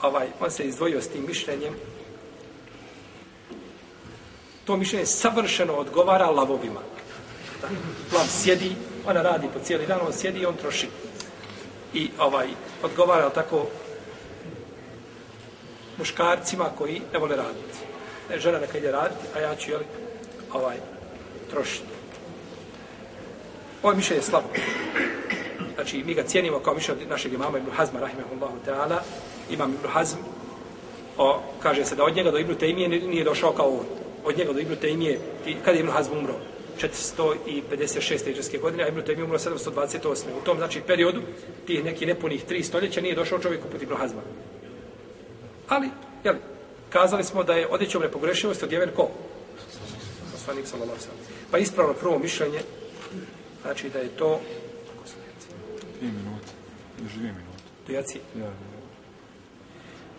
[0.03, 1.74] ovaj, on se izdvojio s tim mišljenjem,
[4.64, 6.80] to mišljenje savršeno odgovara lavovima.
[8.12, 8.72] Lav sjedi,
[9.07, 10.88] ona radi po cijeli dan, on sjedi i on troši.
[11.94, 12.49] I ovaj
[12.82, 13.66] odgovara tako
[15.99, 17.78] muškarcima koji ne vole raditi.
[18.30, 19.80] Ne, žena neka ide raditi, a ja ću, jel,
[20.53, 20.76] ovaj,
[21.51, 21.88] trošiti.
[23.82, 24.49] Ovo mišljenje je slabo.
[25.79, 28.99] Znači, mi ga cijenimo kao mišljenje našeg imama Ibn Hazma, rahimahullahu ta'ala.
[29.51, 30.18] Imam Ibn Hazm,
[31.16, 33.87] o, kaže se da od njega do Ibn Taymije nije došao kao on
[34.24, 35.18] od njega do Ibn Tejmije,
[35.64, 36.35] kad je Ibn Hazm umro?
[36.81, 38.31] 456.
[38.31, 40.24] iđeske godine, a Ibn Tejmije umro 728.
[40.43, 41.22] U tom, znači, periodu,
[41.66, 44.20] tih nekih nepunih tri stoljeća, nije došao čovjek uput Ibn Hazma.
[45.68, 45.89] Ali,
[46.24, 46.35] jel,
[46.91, 49.09] kazali smo da je odjećom nepogrešivosti odjeven ko?
[50.33, 51.20] Poslanik sallallahu sallam.
[51.51, 52.61] Pa ispravno prvo mišljenje,
[53.62, 54.41] znači da je to...
[55.99, 56.53] Dvije minute.
[57.03, 57.62] Još dvije minute.
[57.86, 58.18] Dojaci?
[58.36, 58.51] Ja, ja.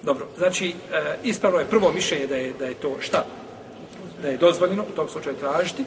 [0.04, 3.26] Dobro, znači, e, ispravno je prvo mišljenje da je, da je to šta?
[4.22, 5.86] da je dozvoljeno u tom slučaju tražiti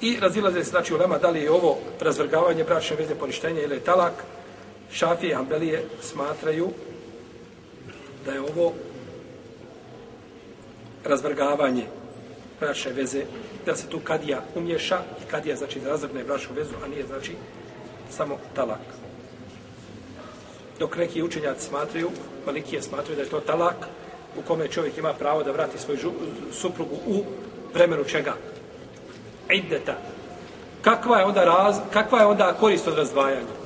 [0.00, 3.74] i razilaze se znači u lema da li je ovo razvrgavanje bračne veze poništenja ili
[3.74, 4.12] je talak
[4.92, 6.68] šafije i ambelije smatraju
[8.24, 8.72] da je ovo
[11.04, 11.84] razvrgavanje
[12.60, 13.22] bračne veze
[13.66, 17.32] da se tu kadija umješa i kadija znači da razvrgne bračnu vezu a nije znači
[18.10, 18.80] samo talak
[20.78, 22.10] dok neki učenjaci smatraju
[22.44, 23.76] pa malikije smatraju da je to talak
[24.38, 26.12] u kome čovjek ima pravo da vrati svoju
[26.52, 27.24] suprugu u
[27.74, 28.32] vremenu čega?
[29.50, 29.94] Iddeta.
[30.82, 33.56] Kakva je onda, raz, kakva je onda korist od razdvajanja?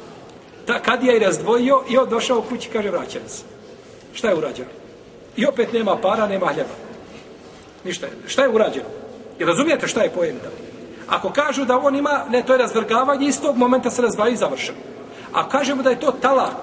[0.67, 3.43] Ta, kad je i razdvojio i on došao u kući, kaže, vraćan se.
[4.13, 4.69] Šta je urađeno?
[5.37, 6.75] I opet nema para, nema hljeba.
[7.85, 8.13] Ništa je.
[8.27, 8.89] Šta je urađeno?
[9.39, 10.49] I razumijete šta je pojenta?
[11.09, 14.37] Ako kažu da on ima, ne, to je razvrgavanje, iz tog momenta se razvaju i
[14.37, 14.79] završeno.
[15.33, 16.57] A kažemo da je to talak,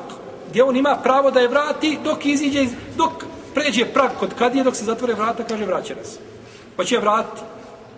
[0.50, 2.66] gdje on ima pravo da je vrati dok iziđe,
[2.98, 3.12] dok
[3.54, 6.18] pređe prag kod kadije, dok se zatvore vrata, kaže vraća nas.
[6.76, 7.42] Pa će je vratiti.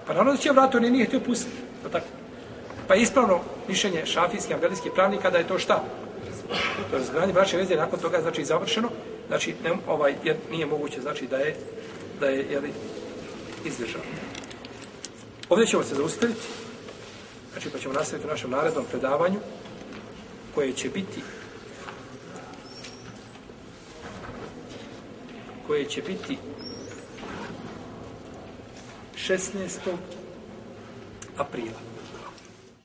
[0.08, 1.58] Pa naravno da će je vratiti, on je nije htio pustiti.
[1.84, 2.06] Pa, tako.
[2.88, 5.84] pa ispravno mišljenje šafijskih, angelijskih pravnika da je to šta?
[6.92, 8.90] To je zgranje braće veze, nakon toga znači završeno,
[9.28, 11.56] znači ne, ovaj, jer nije moguće znači da je
[12.20, 12.74] da je jeli,
[13.66, 14.04] izdržano.
[15.50, 16.48] Ovdje ćemo se zaustaviti.
[17.52, 19.40] Znači, pa ćemo nastaviti u našem narednom predavanju
[20.56, 21.22] koje će biti
[25.70, 26.38] koje će biti
[29.16, 29.70] 16.
[31.38, 31.89] aprila.